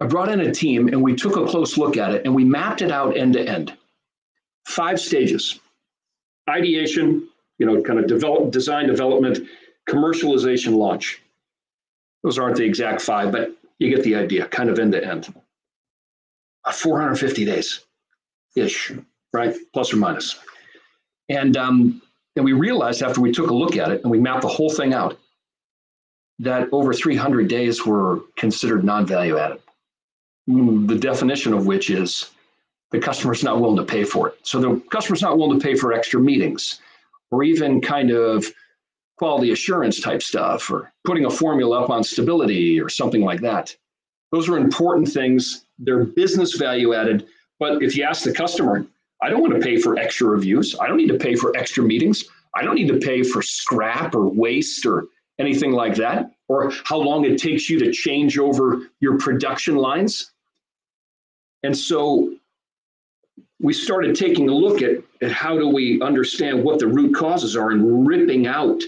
I 0.00 0.06
brought 0.06 0.28
in 0.28 0.40
a 0.40 0.52
team 0.52 0.88
and 0.88 1.02
we 1.02 1.14
took 1.14 1.36
a 1.36 1.46
close 1.46 1.78
look 1.78 1.96
at 1.96 2.12
it 2.12 2.24
and 2.24 2.34
we 2.34 2.44
mapped 2.44 2.82
it 2.82 2.90
out 2.90 3.16
end 3.16 3.34
to 3.34 3.48
end. 3.48 3.72
Five 4.66 5.00
stages 5.00 5.60
ideation, 6.48 7.28
you 7.58 7.66
know, 7.66 7.82
kind 7.82 7.98
of 7.98 8.06
develop, 8.06 8.50
design, 8.50 8.86
development, 8.86 9.48
commercialization, 9.88 10.76
launch. 10.76 11.20
Those 12.22 12.38
aren't 12.38 12.56
the 12.56 12.64
exact 12.64 13.02
five, 13.02 13.32
but 13.32 13.52
you 13.78 13.94
get 13.94 14.04
the 14.04 14.14
idea, 14.14 14.46
kind 14.48 14.70
of 14.70 14.78
end 14.78 14.92
to 14.92 15.04
end. 15.04 15.32
Uh, 16.64 16.72
450 16.72 17.44
days 17.44 17.80
ish, 18.56 18.92
right? 19.32 19.54
Plus 19.72 19.92
or 19.92 19.96
minus. 19.96 20.38
And 21.28 21.56
um, 21.56 22.02
and 22.36 22.44
we 22.44 22.52
realized 22.52 23.02
after 23.02 23.20
we 23.20 23.32
took 23.32 23.50
a 23.50 23.54
look 23.54 23.76
at 23.76 23.90
it 23.90 24.02
and 24.02 24.10
we 24.10 24.18
mapped 24.18 24.42
the 24.42 24.48
whole 24.48 24.70
thing 24.70 24.92
out 24.92 25.18
that 26.40 26.68
over 26.72 26.92
300 26.92 27.46
days 27.48 27.86
were 27.86 28.20
considered 28.36 28.84
non-value 28.84 29.38
added. 29.38 29.60
Mm, 30.48 30.88
The 30.88 30.96
definition 30.98 31.52
of 31.52 31.66
which 31.66 31.90
is 31.90 32.30
the 32.94 33.00
customer's 33.00 33.42
not 33.42 33.60
willing 33.60 33.76
to 33.76 33.84
pay 33.84 34.04
for 34.04 34.28
it. 34.28 34.38
So 34.44 34.60
the 34.60 34.80
customer's 34.88 35.20
not 35.20 35.36
willing 35.36 35.58
to 35.58 35.64
pay 35.64 35.74
for 35.74 35.92
extra 35.92 36.20
meetings 36.20 36.80
or 37.32 37.42
even 37.42 37.80
kind 37.80 38.12
of 38.12 38.46
quality 39.18 39.50
assurance 39.50 40.00
type 40.00 40.22
stuff 40.22 40.70
or 40.70 40.92
putting 41.04 41.24
a 41.24 41.30
formula 41.30 41.82
up 41.82 41.90
on 41.90 42.04
stability 42.04 42.80
or 42.80 42.88
something 42.88 43.22
like 43.22 43.40
that. 43.40 43.76
Those 44.30 44.48
are 44.48 44.58
important 44.58 45.08
things. 45.08 45.66
They're 45.76 46.04
business 46.04 46.54
value 46.54 46.94
added. 46.94 47.26
But 47.58 47.82
if 47.82 47.96
you 47.96 48.04
ask 48.04 48.22
the 48.22 48.32
customer, 48.32 48.86
I 49.20 49.28
don't 49.28 49.40
want 49.40 49.54
to 49.54 49.60
pay 49.60 49.76
for 49.76 49.98
extra 49.98 50.28
reviews. 50.28 50.76
I 50.78 50.86
don't 50.86 50.96
need 50.96 51.08
to 51.08 51.18
pay 51.18 51.34
for 51.34 51.56
extra 51.56 51.82
meetings. 51.82 52.22
I 52.54 52.62
don't 52.62 52.76
need 52.76 52.88
to 52.88 52.98
pay 52.98 53.24
for 53.24 53.42
scrap 53.42 54.14
or 54.14 54.28
waste 54.28 54.86
or 54.86 55.06
anything 55.40 55.72
like 55.72 55.96
that, 55.96 56.30
or 56.46 56.72
how 56.84 56.98
long 56.98 57.24
it 57.24 57.38
takes 57.38 57.68
you 57.68 57.76
to 57.80 57.90
change 57.90 58.38
over 58.38 58.88
your 59.00 59.18
production 59.18 59.74
lines. 59.74 60.30
And 61.64 61.76
so 61.76 62.36
we 63.60 63.72
started 63.72 64.16
taking 64.16 64.48
a 64.48 64.54
look 64.54 64.82
at, 64.82 64.96
at 65.22 65.32
how 65.32 65.56
do 65.56 65.68
we 65.68 66.00
understand 66.02 66.62
what 66.62 66.78
the 66.78 66.86
root 66.86 67.14
causes 67.14 67.56
are 67.56 67.70
and 67.70 68.06
ripping 68.06 68.46
out 68.46 68.82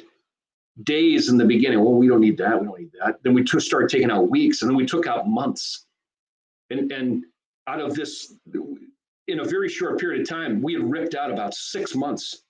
days 0.82 1.28
in 1.28 1.38
the 1.38 1.44
beginning. 1.44 1.80
Well, 1.80 1.94
we 1.94 2.08
don't 2.08 2.20
need 2.20 2.36
that. 2.38 2.60
We 2.60 2.66
don't 2.66 2.80
need 2.80 2.92
that. 3.00 3.22
Then 3.22 3.34
we 3.34 3.44
t- 3.44 3.60
started 3.60 3.88
taking 3.88 4.10
out 4.10 4.28
weeks 4.28 4.62
and 4.62 4.70
then 4.70 4.76
we 4.76 4.84
took 4.84 5.06
out 5.06 5.28
months. 5.28 5.86
And, 6.70 6.90
and 6.92 7.24
out 7.66 7.80
of 7.80 7.94
this, 7.94 8.34
in 9.28 9.40
a 9.40 9.44
very 9.44 9.68
short 9.68 9.98
period 9.98 10.22
of 10.22 10.28
time, 10.28 10.60
we 10.60 10.74
had 10.74 10.90
ripped 10.90 11.14
out 11.14 11.30
about 11.30 11.54
six 11.54 11.94
months. 11.94 12.42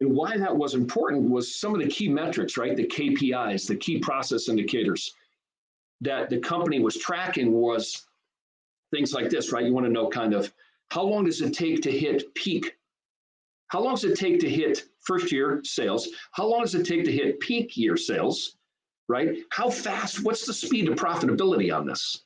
And 0.00 0.12
why 0.12 0.36
that 0.38 0.56
was 0.56 0.74
important 0.74 1.30
was 1.30 1.60
some 1.60 1.74
of 1.74 1.80
the 1.80 1.88
key 1.88 2.08
metrics, 2.08 2.56
right? 2.56 2.74
The 2.74 2.86
KPIs, 2.86 3.68
the 3.68 3.76
key 3.76 3.98
process 3.98 4.48
indicators 4.48 5.14
that 6.00 6.30
the 6.30 6.38
company 6.38 6.80
was 6.80 6.96
tracking 6.96 7.52
was 7.52 8.06
things 8.90 9.12
like 9.12 9.28
this, 9.28 9.52
right? 9.52 9.64
You 9.64 9.74
want 9.74 9.86
to 9.86 9.92
know 9.92 10.08
kind 10.08 10.34
of 10.34 10.52
how 10.90 11.02
long 11.02 11.24
does 11.24 11.40
it 11.40 11.54
take 11.54 11.82
to 11.82 11.90
hit 11.90 12.34
peak? 12.34 12.76
How 13.68 13.80
long 13.80 13.94
does 13.94 14.04
it 14.04 14.18
take 14.18 14.40
to 14.40 14.50
hit 14.50 14.84
first 15.00 15.30
year 15.32 15.60
sales? 15.64 16.08
How 16.32 16.46
long 16.46 16.62
does 16.62 16.74
it 16.74 16.84
take 16.84 17.04
to 17.04 17.12
hit 17.12 17.40
peak 17.40 17.76
year 17.76 17.96
sales? 17.96 18.56
Right? 19.08 19.38
How 19.50 19.70
fast? 19.70 20.24
What's 20.24 20.46
the 20.46 20.52
speed 20.52 20.88
of 20.88 20.96
profitability 20.96 21.74
on 21.74 21.86
this? 21.86 22.22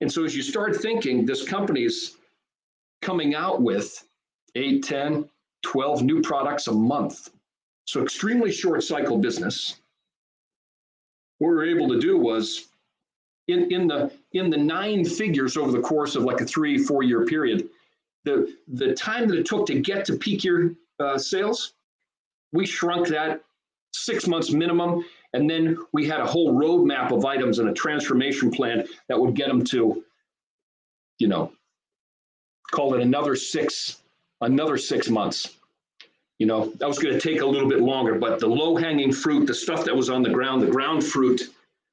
And 0.00 0.10
so 0.10 0.24
as 0.24 0.36
you 0.36 0.42
start 0.42 0.76
thinking, 0.76 1.26
this 1.26 1.46
company's 1.46 2.16
coming 3.02 3.34
out 3.34 3.60
with 3.60 4.02
8, 4.54 4.82
10, 4.82 5.28
12 5.62 6.02
new 6.02 6.20
products 6.22 6.66
a 6.66 6.72
month. 6.72 7.30
So 7.84 8.02
extremely 8.02 8.52
short 8.52 8.82
cycle 8.82 9.18
business. 9.18 9.80
What 11.38 11.48
we 11.48 11.54
were 11.54 11.64
able 11.64 11.88
to 11.88 12.00
do 12.00 12.18
was 12.18 12.68
in, 13.48 13.72
in 13.72 13.88
the 13.88 14.12
in 14.32 14.50
the 14.50 14.56
nine 14.56 15.04
figures 15.04 15.56
over 15.56 15.72
the 15.72 15.80
course 15.80 16.14
of 16.14 16.24
like 16.24 16.40
a 16.40 16.44
three, 16.44 16.78
four 16.78 17.02
year 17.02 17.24
period, 17.24 17.68
the 18.24 18.54
the 18.68 18.94
time 18.94 19.28
that 19.28 19.38
it 19.38 19.46
took 19.46 19.66
to 19.66 19.80
get 19.80 20.04
to 20.06 20.16
peak 20.16 20.44
year 20.44 20.74
uh, 20.98 21.18
sales, 21.18 21.74
we 22.52 22.66
shrunk 22.66 23.08
that 23.08 23.42
six 23.92 24.26
months 24.26 24.50
minimum. 24.50 25.04
And 25.32 25.48
then 25.48 25.78
we 25.92 26.08
had 26.08 26.20
a 26.20 26.26
whole 26.26 26.52
roadmap 26.52 27.12
of 27.12 27.24
items 27.24 27.60
and 27.60 27.68
a 27.68 27.72
transformation 27.72 28.50
plan 28.50 28.86
that 29.08 29.18
would 29.18 29.34
get 29.34 29.48
them 29.48 29.64
to, 29.66 30.04
you 31.18 31.28
know, 31.28 31.52
call 32.70 32.94
it 32.94 33.00
another 33.00 33.36
six, 33.36 34.02
another 34.40 34.76
six 34.76 35.08
months. 35.08 35.56
You 36.38 36.46
know, 36.46 36.72
that 36.78 36.88
was 36.88 36.98
going 36.98 37.14
to 37.14 37.20
take 37.20 37.42
a 37.42 37.46
little 37.46 37.68
bit 37.68 37.80
longer, 37.80 38.14
but 38.14 38.40
the 38.40 38.46
low 38.48 38.74
hanging 38.74 39.12
fruit, 39.12 39.46
the 39.46 39.54
stuff 39.54 39.84
that 39.84 39.94
was 39.94 40.08
on 40.08 40.22
the 40.22 40.30
ground, 40.30 40.62
the 40.62 40.70
ground 40.70 41.04
fruit, 41.04 41.42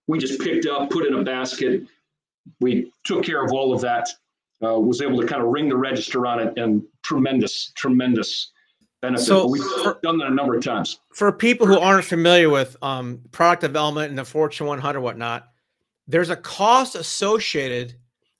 we 0.07 0.17
just 0.17 0.39
picked 0.39 0.65
up, 0.65 0.89
put 0.89 1.05
in 1.05 1.13
a 1.13 1.23
basket. 1.23 1.83
We 2.59 2.91
took 3.05 3.23
care 3.23 3.43
of 3.43 3.51
all 3.51 3.73
of 3.73 3.81
that. 3.81 4.09
Uh, 4.63 4.79
was 4.79 5.01
able 5.01 5.21
to 5.21 5.27
kind 5.27 5.41
of 5.43 5.49
ring 5.49 5.69
the 5.69 5.77
register 5.77 6.25
on 6.25 6.39
it, 6.39 6.57
and 6.57 6.81
tremendous, 7.03 7.71
tremendous 7.75 8.51
benefit. 9.03 9.23
So 9.23 9.47
We've 9.47 9.63
for- 9.63 9.99
done 10.01 10.17
that 10.17 10.27
a 10.27 10.33
number 10.33 10.55
of 10.55 10.63
times. 10.63 10.99
for 11.13 11.31
people 11.31 11.67
who 11.67 11.77
aren't 11.77 12.05
familiar 12.05 12.49
with 12.49 12.75
um, 12.81 13.21
product 13.31 13.61
development 13.61 14.09
and 14.09 14.17
the 14.17 14.25
Fortune 14.25 14.65
100 14.65 14.99
whatnot, 14.99 15.45
there's 16.07 16.31
a 16.31 16.35
cost 16.35 16.95
associated 16.95 17.93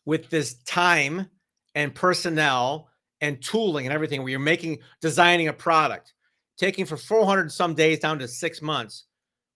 with 0.05 0.29
this 0.31 0.55
time 0.63 1.29
and 1.75 1.93
personnel 1.93 2.89
and 3.21 3.39
tooling 3.43 3.85
and 3.85 3.93
everything 3.93 4.21
where 4.23 4.31
you're 4.31 4.39
making 4.39 4.79
designing 5.01 5.49
a 5.49 5.53
product, 5.53 6.13
taking 6.57 6.85
for 6.85 6.97
400 6.97 7.51
some 7.51 7.75
days 7.75 7.99
down 7.99 8.17
to 8.19 8.27
six 8.27 8.59
months. 8.59 9.05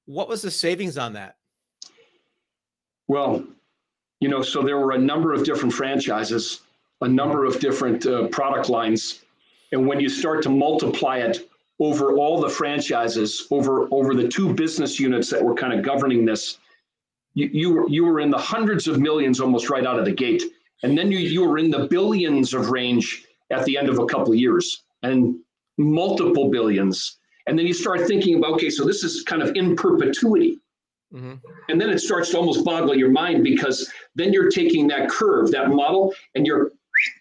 What 0.06 0.28
was 0.28 0.44
the 0.44 0.52
savings 0.52 0.98
on 1.00 1.14
that? 1.14 1.38
Well, 3.08 3.46
you 4.22 4.30
know, 4.30 4.42
so 4.42 4.62
there 4.62 4.78
were 4.78 4.92
a 4.92 4.98
number 4.98 5.34
of 5.34 5.44
different 5.44 5.74
franchises, 5.74 6.62
a 7.02 7.08
number 7.08 7.44
of 7.44 7.60
different 7.60 8.06
uh, 8.06 8.28
product 8.28 8.70
lines, 8.70 9.24
and 9.72 9.88
when 9.88 10.00
you 10.00 10.08
start 10.08 10.44
to 10.44 10.50
multiply 10.50 11.18
it 11.18 11.50
over 11.80 12.14
all 12.14 12.40
the 12.40 12.50
franchises, 12.50 13.48
over 13.50 13.88
over 13.92 14.14
the 14.14 14.28
two 14.28 14.54
business 14.54 15.00
units 15.00 15.30
that 15.32 15.44
were 15.44 15.56
kind 15.56 15.74
of 15.74 15.84
governing 15.84 16.24
this, 16.24 16.60
you 17.34 17.50
you 17.52 17.74
were 17.74 17.90
you 17.90 18.06
were 18.06 18.20
in 18.20 18.30
the 18.30 18.38
hundreds 18.38 18.88
of 18.88 19.00
millions 19.00 19.42
almost 19.42 19.70
right 19.72 19.86
out 19.86 19.98
of 19.98 20.06
the 20.06 20.12
gate, 20.12 20.44
and 20.84 20.96
then 20.96 21.12
you 21.12 21.18
you 21.18 21.44
were 21.44 21.58
in 21.58 21.72
the 21.72 21.88
billions 21.88 22.54
of 22.54 22.70
range 22.70 23.26
at 23.50 23.66
the 23.66 23.76
end 23.76 23.90
of 23.90 23.98
a 23.98 24.06
couple 24.06 24.32
of 24.34 24.40
years, 24.40 24.84
and 25.02 25.36
multiple 25.80 26.52
billions, 26.52 27.18
and 27.48 27.58
then 27.58 27.66
you 27.66 27.74
start 27.74 28.02
thinking 28.08 28.36
about 28.36 28.54
okay, 28.54 28.70
so 28.70 28.86
this 28.86 29.04
is 29.04 29.24
kind 29.24 29.42
of 29.42 29.56
in 29.56 29.76
perpetuity. 29.76 30.60
Mhm. 31.14 31.42
And 31.70 31.80
then 31.82 31.90
it 31.90 32.00
starts 32.00 32.30
to 32.32 32.38
almost 32.38 32.64
boggle 32.64 32.96
your 32.96 33.10
mind 33.10 33.44
because 33.44 33.92
then 34.16 34.32
you're 34.32 34.50
taking 34.50 34.88
that 34.88 35.10
curve, 35.10 35.52
that 35.52 35.70
model, 35.70 36.14
and 36.36 36.46
you're 36.46 36.72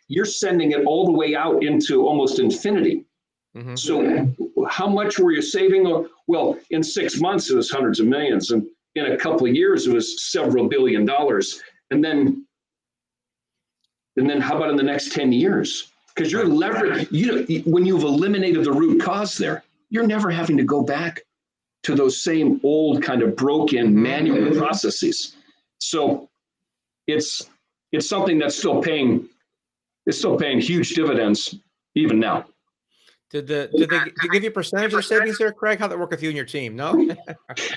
you're 0.09 0.26
sending 0.26 0.72
it 0.72 0.85
all 0.85 1.07
the 1.07 1.12
way 1.12 1.35
out 1.35 1.62
into 1.64 2.07
almost 2.07 2.38
infinity. 2.38 3.05
Mhm. 3.57 3.79
So 3.79 4.29
how 4.68 4.88
much 4.88 5.18
were 5.18 5.33
you 5.33 5.42
saving? 5.42 6.07
Well, 6.26 6.59
in 6.70 6.83
six 6.83 7.20
months 7.20 7.50
it 7.50 7.57
was 7.57 7.70
hundreds 7.70 8.00
of 8.00 8.07
millions, 8.07 8.50
and 8.50 8.66
in 8.94 9.07
a 9.07 9.16
couple 9.16 9.46
of 9.46 9.55
years 9.55 9.87
it 9.87 9.92
was 9.94 10.31
several 10.31 10.68
billion 10.68 11.05
dollars. 11.05 11.61
And 11.90 12.05
then 12.05 12.46
and 14.16 14.29
then 14.29 14.40
how 14.40 14.57
about 14.57 14.70
in 14.70 14.76
the 14.76 14.83
next 14.83 15.12
10 15.12 15.33
years? 15.33 15.92
Because 16.14 16.31
you're 16.33 16.44
leverage 16.44 17.11
you 17.11 17.26
know, 17.26 17.62
when 17.64 17.87
you've 17.87 18.03
eliminated 18.03 18.64
the 18.64 18.72
root 18.72 19.00
cause 19.00 19.38
there, 19.38 19.62
you're 19.88 20.07
never 20.07 20.31
having 20.31 20.57
to 20.57 20.64
go 20.64 20.83
back 20.83 21.22
to 21.82 21.94
those 21.94 22.22
same 22.22 22.60
old 22.62 23.02
kind 23.02 23.22
of 23.22 23.36
broken 23.36 23.88
mm-hmm. 23.88 24.02
manual 24.02 24.56
processes. 24.56 25.36
So 25.78 26.28
it's 27.06 27.48
it's 27.92 28.08
something 28.08 28.38
that's 28.38 28.56
still 28.56 28.82
paying 28.82 29.28
it's 30.06 30.18
still 30.18 30.36
paying 30.36 30.60
huge 30.60 30.94
dividends 30.94 31.54
even 31.94 32.18
now. 32.20 32.46
Did 33.30 33.46
the 33.46 33.70
did 33.72 33.88
they, 33.90 33.98
did 33.98 34.14
they 34.22 34.28
give 34.28 34.42
you 34.42 34.50
a 34.50 34.52
percentage 34.52 34.92
of 34.92 35.04
savings 35.04 35.38
there, 35.38 35.52
Craig? 35.52 35.78
How'd 35.78 35.92
that 35.92 35.98
work 35.98 36.10
with 36.10 36.22
you 36.22 36.30
and 36.30 36.36
your 36.36 36.46
team? 36.46 36.74
No. 36.74 36.92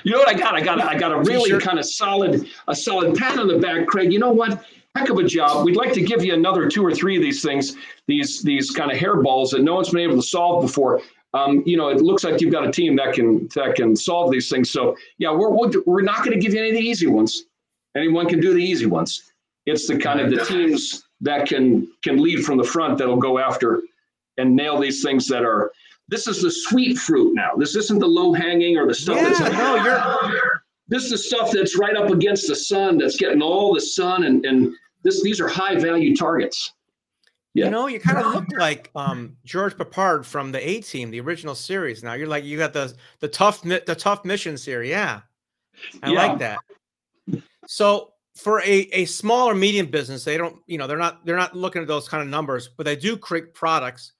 You 0.04 0.12
know 0.12 0.18
what 0.18 0.28
I 0.28 0.34
got? 0.34 0.54
I 0.54 0.60
got 0.60 0.80
I 0.80 0.96
got 0.96 1.12
a 1.12 1.18
really 1.18 1.44
T-shirt. 1.44 1.62
kind 1.62 1.78
of 1.78 1.84
solid 1.84 2.48
a 2.68 2.74
solid 2.74 3.16
pat 3.16 3.38
on 3.38 3.48
the 3.48 3.58
back, 3.58 3.86
Craig. 3.86 4.12
You 4.12 4.18
know 4.18 4.30
what? 4.30 4.64
Heck 4.94 5.08
of 5.08 5.18
a 5.18 5.24
job. 5.24 5.64
We'd 5.64 5.76
like 5.76 5.92
to 5.94 6.02
give 6.02 6.24
you 6.24 6.34
another 6.34 6.68
two 6.68 6.84
or 6.84 6.94
three 6.94 7.16
of 7.16 7.22
these 7.22 7.42
things, 7.42 7.76
these 8.06 8.42
these 8.42 8.70
kind 8.70 8.92
of 8.92 8.98
hairballs 8.98 9.50
that 9.50 9.62
no 9.62 9.74
one's 9.74 9.90
been 9.90 10.00
able 10.00 10.16
to 10.16 10.22
solve 10.22 10.62
before. 10.62 11.00
Um, 11.34 11.64
you 11.66 11.76
know, 11.76 11.88
it 11.88 12.00
looks 12.00 12.22
like 12.22 12.40
you've 12.40 12.52
got 12.52 12.66
a 12.66 12.70
team 12.70 12.94
that 12.96 13.12
can 13.12 13.48
that 13.56 13.74
can 13.74 13.96
solve 13.96 14.30
these 14.30 14.48
things. 14.48 14.70
So 14.70 14.96
yeah, 15.18 15.32
we're 15.32 15.50
we're, 15.84 16.02
not 16.02 16.18
going 16.18 16.30
to 16.30 16.38
give 16.38 16.54
you 16.54 16.60
any 16.60 16.70
of 16.70 16.76
the 16.76 16.82
easy 16.82 17.08
ones. 17.08 17.44
Anyone 17.96 18.28
can 18.28 18.40
do 18.40 18.54
the 18.54 18.62
easy 18.62 18.86
ones. 18.86 19.32
It's 19.66 19.88
the 19.88 19.98
kind 19.98 20.20
of 20.20 20.30
the 20.30 20.44
teams 20.44 21.04
that 21.22 21.48
can 21.48 21.88
can 22.04 22.22
lead 22.22 22.44
from 22.44 22.56
the 22.56 22.64
front 22.64 22.98
that'll 22.98 23.16
go 23.16 23.38
after 23.38 23.82
and 24.38 24.54
nail 24.54 24.78
these 24.78 25.02
things 25.02 25.26
that 25.28 25.42
are. 25.44 25.72
This 26.08 26.28
is 26.28 26.42
the 26.42 26.50
sweet 26.50 26.98
fruit 26.98 27.34
now. 27.34 27.52
This 27.56 27.74
isn't 27.76 27.98
the 27.98 28.06
low 28.06 28.32
hanging 28.32 28.76
or 28.76 28.86
the 28.86 28.94
stuff 28.94 29.18
that's 29.20 29.40
Yeah, 29.40 29.48
no, 29.48 29.82
you're- 29.84 30.40
this 30.88 31.04
is 31.04 31.10
the 31.10 31.18
stuff 31.18 31.50
that's 31.50 31.78
right 31.78 31.96
up 31.96 32.10
against 32.10 32.46
the 32.46 32.54
sun, 32.54 32.98
that's 32.98 33.16
getting 33.16 33.42
all 33.42 33.74
the 33.74 33.80
sun, 33.80 34.24
and 34.24 34.44
and 34.44 34.72
this 35.02 35.22
these 35.22 35.40
are 35.40 35.48
high 35.48 35.76
value 35.76 36.14
targets. 36.14 36.72
Yeah. 37.54 37.66
You 37.66 37.70
know, 37.70 37.86
you 37.86 38.00
kind 38.00 38.18
of 38.18 38.34
look 38.34 38.46
like 38.58 38.90
um, 38.96 39.36
George 39.44 39.76
Peppard 39.76 40.24
from 40.24 40.50
the 40.50 40.68
A 40.68 40.80
Team, 40.80 41.10
the 41.10 41.20
original 41.20 41.54
series. 41.54 42.02
Now 42.02 42.14
you're 42.14 42.26
like 42.26 42.44
you 42.44 42.58
got 42.58 42.72
the 42.72 42.92
the 43.20 43.28
tough 43.28 43.62
the 43.62 43.96
tough 43.96 44.24
mission 44.24 44.58
series. 44.58 44.90
Yeah, 44.90 45.20
I 46.02 46.10
Yeah. 46.10 46.26
like 46.26 46.38
that. 46.40 46.58
So 47.66 48.12
for 48.34 48.60
a 48.62 48.88
a 48.92 49.04
small 49.04 49.48
or 49.48 49.54
medium 49.54 49.86
business, 49.86 50.24
they 50.24 50.36
don't 50.36 50.56
you 50.66 50.78
know 50.78 50.88
they're 50.88 50.98
not 50.98 51.24
they're 51.24 51.36
not 51.36 51.56
looking 51.56 51.80
at 51.80 51.88
those 51.88 52.08
kind 52.08 52.22
of 52.22 52.28
numbers, 52.28 52.68
but 52.76 52.84
they 52.84 52.96
do 52.96 53.16
create 53.16 53.54
products, 53.54 54.12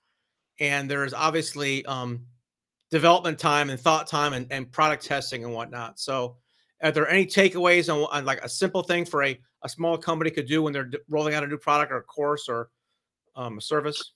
and 0.60 0.88
there's 0.88 1.12
obviously 1.12 1.84
um, 1.86 2.24
development 2.92 3.40
time 3.40 3.68
and 3.70 3.80
thought 3.80 4.06
time 4.06 4.32
and, 4.32 4.46
and 4.52 4.70
product 4.70 5.04
testing 5.04 5.44
and 5.44 5.52
whatnot. 5.52 5.98
So 5.98 6.36
are 6.84 6.92
there 6.92 7.08
any 7.08 7.26
takeaways 7.26 7.92
on, 7.92 8.06
on 8.12 8.24
like 8.24 8.44
a 8.44 8.48
simple 8.48 8.84
thing 8.84 9.04
for 9.04 9.24
a, 9.24 9.40
a 9.62 9.68
small 9.68 9.98
company 9.98 10.30
could 10.30 10.46
do 10.46 10.62
when 10.62 10.72
they're 10.72 10.90
rolling 11.08 11.34
out 11.34 11.42
a 11.42 11.48
new 11.48 11.58
product 11.58 11.90
or 11.90 11.96
a 11.96 12.02
course 12.02 12.48
or 12.48 12.68
um, 13.36 13.58
a 13.58 13.60
service? 13.60 14.12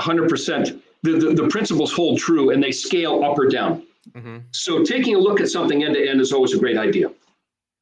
Hundred 0.00 0.28
percent. 0.28 0.82
The, 1.02 1.12
the 1.12 1.42
the 1.42 1.48
principles 1.48 1.92
hold 1.92 2.18
true, 2.18 2.50
and 2.50 2.62
they 2.62 2.72
scale 2.72 3.22
up 3.24 3.38
or 3.38 3.46
down. 3.48 3.86
hmm 4.14 4.38
So 4.52 4.82
taking 4.82 5.14
a 5.14 5.18
look 5.18 5.40
at 5.40 5.48
something 5.48 5.84
end 5.84 5.94
to 5.94 6.08
end 6.08 6.20
is 6.20 6.32
always 6.32 6.54
a 6.54 6.58
great 6.58 6.76
idea, 6.76 7.10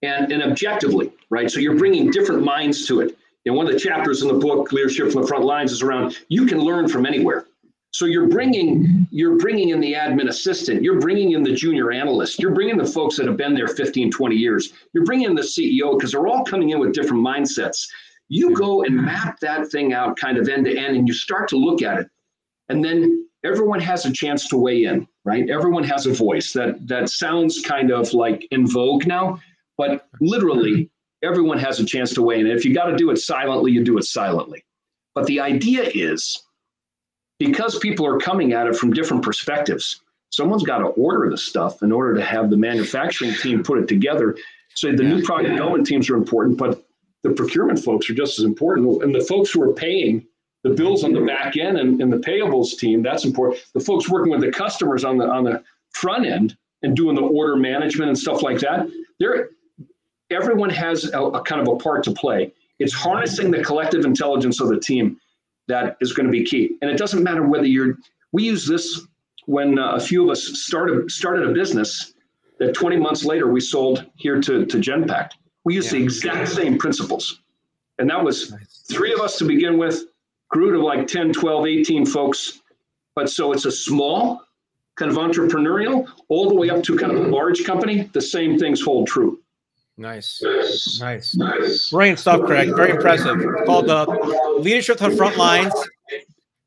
and 0.02 0.30
and 0.32 0.42
objectively, 0.42 1.12
right? 1.30 1.50
So 1.50 1.60
you're 1.60 1.76
bringing 1.76 2.10
different 2.10 2.42
minds 2.44 2.86
to 2.88 3.00
it. 3.00 3.16
And 3.44 3.56
one 3.56 3.66
of 3.66 3.72
the 3.72 3.78
chapters 3.78 4.22
in 4.22 4.28
the 4.28 4.34
book, 4.34 4.72
Leadership 4.72 5.10
from 5.10 5.22
the 5.22 5.28
Front 5.28 5.44
Lines, 5.44 5.72
is 5.72 5.82
around 5.82 6.16
you 6.28 6.46
can 6.46 6.58
learn 6.60 6.88
from 6.88 7.06
anywhere. 7.06 7.46
So 7.92 8.06
you're 8.06 8.28
bringing 8.28 9.06
you're 9.10 9.36
bringing 9.36 9.70
in 9.70 9.80
the 9.80 9.92
admin 9.94 10.28
assistant, 10.28 10.82
you're 10.82 11.00
bringing 11.00 11.32
in 11.32 11.42
the 11.42 11.52
junior 11.52 11.92
analyst, 11.92 12.38
you're 12.40 12.54
bringing 12.54 12.78
the 12.78 12.86
folks 12.86 13.16
that 13.16 13.26
have 13.26 13.36
been 13.36 13.54
there 13.54 13.68
15, 13.68 14.10
20 14.10 14.34
years. 14.36 14.72
You're 14.92 15.04
bringing 15.04 15.26
in 15.26 15.34
the 15.34 15.42
CEO 15.42 15.98
because 15.98 16.12
they're 16.12 16.26
all 16.26 16.44
coming 16.44 16.70
in 16.70 16.78
with 16.78 16.92
different 16.94 17.24
mindsets. 17.24 17.86
You 18.32 18.54
go 18.54 18.82
and 18.82 18.96
map 18.96 19.40
that 19.40 19.70
thing 19.70 19.92
out 19.92 20.16
kind 20.16 20.38
of 20.38 20.48
end 20.48 20.64
to 20.64 20.74
end 20.74 20.96
and 20.96 21.06
you 21.06 21.12
start 21.12 21.48
to 21.50 21.56
look 21.58 21.82
at 21.82 21.98
it. 21.98 22.08
And 22.70 22.82
then 22.82 23.28
everyone 23.44 23.78
has 23.80 24.06
a 24.06 24.12
chance 24.12 24.48
to 24.48 24.56
weigh 24.56 24.84
in, 24.84 25.06
right? 25.26 25.50
Everyone 25.50 25.84
has 25.84 26.06
a 26.06 26.14
voice. 26.14 26.54
That 26.54 26.88
that 26.88 27.10
sounds 27.10 27.60
kind 27.60 27.90
of 27.90 28.14
like 28.14 28.48
in 28.50 28.66
vogue 28.66 29.06
now, 29.06 29.38
but 29.76 30.08
literally 30.22 30.90
everyone 31.22 31.58
has 31.58 31.78
a 31.78 31.84
chance 31.84 32.14
to 32.14 32.22
weigh 32.22 32.40
in. 32.40 32.46
And 32.46 32.58
if 32.58 32.64
you 32.64 32.72
got 32.72 32.86
to 32.86 32.96
do 32.96 33.10
it 33.10 33.18
silently, 33.18 33.70
you 33.70 33.84
do 33.84 33.98
it 33.98 34.04
silently. 34.04 34.64
But 35.14 35.26
the 35.26 35.40
idea 35.40 35.82
is 35.82 36.42
because 37.38 37.78
people 37.80 38.06
are 38.06 38.18
coming 38.18 38.54
at 38.54 38.66
it 38.66 38.76
from 38.76 38.94
different 38.94 39.22
perspectives, 39.22 40.00
someone's 40.30 40.62
got 40.62 40.78
to 40.78 40.86
order 40.86 41.28
the 41.28 41.36
stuff 41.36 41.82
in 41.82 41.92
order 41.92 42.14
to 42.14 42.24
have 42.24 42.48
the 42.48 42.56
manufacturing 42.56 43.34
team 43.34 43.62
put 43.62 43.78
it 43.78 43.88
together. 43.88 44.38
So 44.72 44.90
the 44.90 45.02
new 45.02 45.22
product 45.22 45.50
development 45.50 45.86
teams 45.86 46.08
are 46.08 46.16
important, 46.16 46.56
but 46.56 46.82
the 47.22 47.30
procurement 47.30 47.78
folks 47.78 48.08
are 48.10 48.14
just 48.14 48.38
as 48.38 48.44
important. 48.44 49.02
And 49.02 49.14
the 49.14 49.20
folks 49.20 49.50
who 49.50 49.62
are 49.62 49.72
paying 49.72 50.26
the 50.64 50.70
bills 50.70 51.04
on 51.04 51.12
the 51.12 51.20
back 51.20 51.56
end 51.56 51.78
and, 51.78 52.00
and 52.00 52.12
the 52.12 52.18
payables 52.18 52.76
team, 52.78 53.02
that's 53.02 53.24
important. 53.24 53.62
The 53.74 53.80
folks 53.80 54.08
working 54.08 54.30
with 54.30 54.40
the 54.40 54.52
customers 54.52 55.04
on 55.04 55.18
the 55.18 55.26
on 55.26 55.44
the 55.44 55.62
front 55.90 56.26
end 56.26 56.56
and 56.82 56.96
doing 56.96 57.14
the 57.14 57.22
order 57.22 57.56
management 57.56 58.08
and 58.08 58.18
stuff 58.18 58.42
like 58.42 58.58
that, 58.60 58.88
they're 59.18 59.50
everyone 60.30 60.70
has 60.70 61.12
a, 61.12 61.20
a 61.20 61.42
kind 61.42 61.60
of 61.60 61.68
a 61.68 61.76
part 61.76 62.02
to 62.04 62.12
play. 62.12 62.52
It's 62.78 62.92
harnessing 62.92 63.50
the 63.50 63.62
collective 63.62 64.04
intelligence 64.04 64.60
of 64.60 64.68
the 64.68 64.80
team 64.80 65.18
that 65.68 65.96
is 66.00 66.12
going 66.12 66.26
to 66.26 66.32
be 66.32 66.44
key. 66.44 66.76
And 66.80 66.90
it 66.90 66.96
doesn't 66.96 67.22
matter 67.22 67.46
whether 67.46 67.66
you're. 67.66 67.98
We 68.32 68.44
use 68.44 68.66
this 68.66 69.06
when 69.46 69.78
uh, 69.78 69.92
a 69.92 70.00
few 70.00 70.24
of 70.24 70.30
us 70.30 70.62
started 70.62 71.10
started 71.10 71.48
a 71.48 71.52
business 71.52 72.14
that 72.58 72.74
20 72.74 72.96
months 72.96 73.24
later 73.24 73.48
we 73.48 73.60
sold 73.60 74.06
here 74.16 74.40
to 74.40 74.66
to 74.66 74.78
Genpact. 74.78 75.32
We 75.64 75.74
used 75.74 75.90
the 75.92 76.02
exact 76.02 76.48
same 76.48 76.78
principles, 76.78 77.40
and 77.98 78.10
that 78.10 78.22
was 78.22 78.50
Nice. 78.50 78.84
three 78.90 79.12
of 79.12 79.20
us 79.20 79.38
to 79.38 79.44
begin 79.44 79.78
with, 79.78 80.04
grew 80.48 80.72
to 80.72 80.80
like 80.84 81.06
10, 81.06 81.32
12, 81.32 81.66
18 81.66 82.06
folks. 82.06 82.60
But 83.14 83.30
so 83.30 83.52
it's 83.52 83.64
a 83.64 83.70
small 83.70 84.42
kind 84.96 85.10
of 85.10 85.16
entrepreneurial 85.18 86.08
all 86.28 86.48
the 86.48 86.54
way 86.54 86.70
up 86.70 86.82
to 86.84 86.96
kind 86.96 87.12
of 87.12 87.24
a 87.24 87.28
large 87.28 87.64
company. 87.64 88.10
The 88.12 88.20
same 88.20 88.58
things 88.58 88.80
hold 88.80 89.06
true. 89.06 89.40
Nice. 89.98 90.42
Nice. 91.00 91.90
Brilliant 91.90 92.18
stuff, 92.18 92.40
Craig. 92.42 92.74
Very 92.74 92.90
impressive. 92.90 93.38
It's 93.40 93.66
called 93.66 93.88
uh, 93.90 94.06
Leadership 94.58 94.98
the 94.98 95.10
Front 95.10 95.36
Lines. 95.36 95.72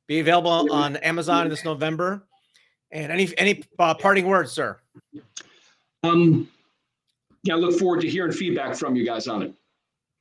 Be 0.08 0.20
available 0.20 0.72
on 0.72 0.96
Amazon 0.98 1.50
this 1.50 1.66
November. 1.66 2.22
And 2.92 3.12
any 3.12 3.36
any 3.38 3.64
uh, 3.80 3.96
parting 3.96 4.28
words, 4.28 4.52
sir? 4.52 4.78
Um, 6.04 6.48
yeah, 7.46 7.54
I 7.56 7.58
look 7.58 7.80
forward 7.80 8.02
to 8.02 8.10
hearing 8.10 8.32
feedback 8.32 8.76
from 8.76 8.96
you 8.96 9.06
guys 9.06 9.28
on 9.28 9.42
it. 9.44 9.54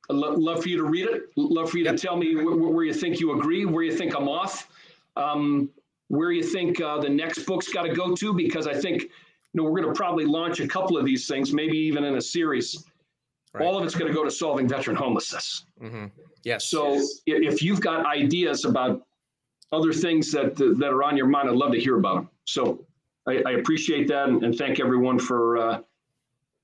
I'd 0.09 0.15
lo- 0.15 0.33
love 0.35 0.61
for 0.63 0.69
you 0.69 0.77
to 0.77 0.83
read 0.83 1.07
it. 1.07 1.23
Love 1.35 1.69
for 1.71 1.77
you 1.79 1.85
Yep. 1.85 1.95
to 1.97 2.01
tell 2.01 2.15
me 2.15 2.33
wh- 2.35 2.53
wh- 2.53 2.73
where 2.73 2.85
you 2.85 2.93
think 2.93 3.19
you 3.19 3.37
agree, 3.37 3.65
where 3.65 3.83
you 3.83 3.91
think 3.95 4.15
I'm 4.15 4.29
off, 4.29 4.69
um, 5.17 5.69
where 6.09 6.31
you 6.31 6.43
think 6.43 6.79
uh, 6.79 6.99
the 6.99 7.09
next 7.09 7.39
book's 7.45 7.69
got 7.73 7.83
to 7.83 7.93
go 7.93 8.15
to, 8.15 8.33
because 8.33 8.67
I 8.67 8.73
think 8.75 9.01
you 9.03 9.09
know 9.53 9.63
we're 9.63 9.81
going 9.81 9.91
to 9.93 9.97
probably 9.97 10.25
launch 10.25 10.59
a 10.59 10.67
couple 10.67 10.97
of 10.97 11.05
these 11.05 11.27
things, 11.27 11.51
maybe 11.53 11.77
even 11.77 12.03
in 12.03 12.15
a 12.17 12.21
series. 12.21 12.85
Right. 13.53 13.65
All 13.65 13.77
of 13.77 13.83
it's 13.85 13.95
going 13.95 14.07
to 14.07 14.13
go 14.13 14.23
to 14.23 14.29
solving 14.31 14.67
veteran 14.67 14.95
homelessness. 14.95 15.65
hmm 15.79 16.05
Yes. 16.43 16.65
So 16.69 16.97
i- 16.97 17.01
if 17.25 17.63
you've 17.63 17.81
got 17.81 18.05
ideas 18.05 18.65
about 18.65 19.01
other 19.71 19.91
things 19.91 20.31
that 20.33 20.55
that 20.57 20.89
are 20.93 21.01
on 21.03 21.17
your 21.17 21.25
mind, 21.27 21.49
I'd 21.49 21.55
love 21.55 21.71
to 21.71 21.79
hear 21.79 21.97
about 21.97 22.15
them. 22.17 22.29
So 22.45 22.85
I, 23.27 23.41
I 23.47 23.51
appreciate 23.53 24.07
that 24.09 24.29
and, 24.29 24.43
and 24.43 24.55
thank 24.55 24.79
everyone 24.79 25.17
for 25.17 25.57
uh, 25.57 25.81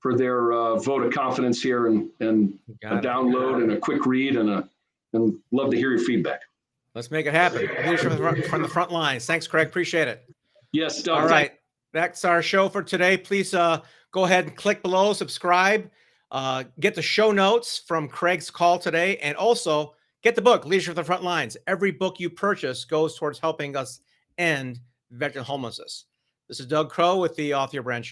for 0.02 0.14
their 0.16 0.52
uh, 0.52 0.76
vote 0.76 1.04
of 1.04 1.12
confidence 1.12 1.62
here 1.62 1.86
and 1.86 2.10
and 2.20 2.58
a 2.84 2.98
it. 2.98 3.04
download 3.04 3.62
and 3.62 3.72
a 3.72 3.78
quick 3.78 4.04
read 4.04 4.36
and 4.36 4.50
a 4.50 4.68
and 5.14 5.38
love 5.52 5.70
to 5.70 5.76
hear 5.76 5.90
your 5.90 6.04
feedback. 6.04 6.42
Let's 6.94 7.10
make 7.10 7.26
it 7.26 7.32
happen. 7.32 7.60
Leadership 7.60 8.00
from 8.00 8.10
the 8.10 8.16
front, 8.18 8.44
from 8.46 8.62
the 8.62 8.68
front 8.68 8.90
lines. 8.90 9.24
Thanks, 9.24 9.46
Craig. 9.46 9.68
Appreciate 9.68 10.08
it. 10.08 10.28
Yes, 10.72 11.02
Doug. 11.02 11.22
All 11.22 11.28
right. 11.28 11.52
That's 11.92 12.24
our 12.24 12.42
show 12.42 12.68
for 12.68 12.82
today. 12.82 13.16
Please 13.16 13.54
uh, 13.54 13.80
go 14.10 14.24
ahead 14.24 14.44
and 14.46 14.56
click 14.56 14.82
below, 14.82 15.12
subscribe, 15.12 15.90
uh, 16.30 16.64
get 16.80 16.94
the 16.94 17.02
show 17.02 17.30
notes 17.30 17.82
from 17.86 18.08
Craig's 18.08 18.50
call 18.50 18.78
today, 18.78 19.18
and 19.18 19.36
also 19.36 19.94
get 20.22 20.34
the 20.34 20.42
book, 20.42 20.64
Leadership 20.64 20.92
of 20.92 20.96
the 20.96 21.04
Front 21.04 21.22
Lines. 21.22 21.56
Every 21.66 21.90
book 21.90 22.18
you 22.18 22.30
purchase 22.30 22.84
goes 22.84 23.18
towards 23.18 23.38
helping 23.38 23.76
us 23.76 24.00
end 24.38 24.80
veteran 25.10 25.44
homelessness. 25.44 26.06
This 26.48 26.60
is 26.60 26.66
Doug 26.66 26.90
Crow 26.90 27.18
with 27.18 27.36
the 27.36 27.54
Author 27.54 27.82
Branch. 27.82 28.10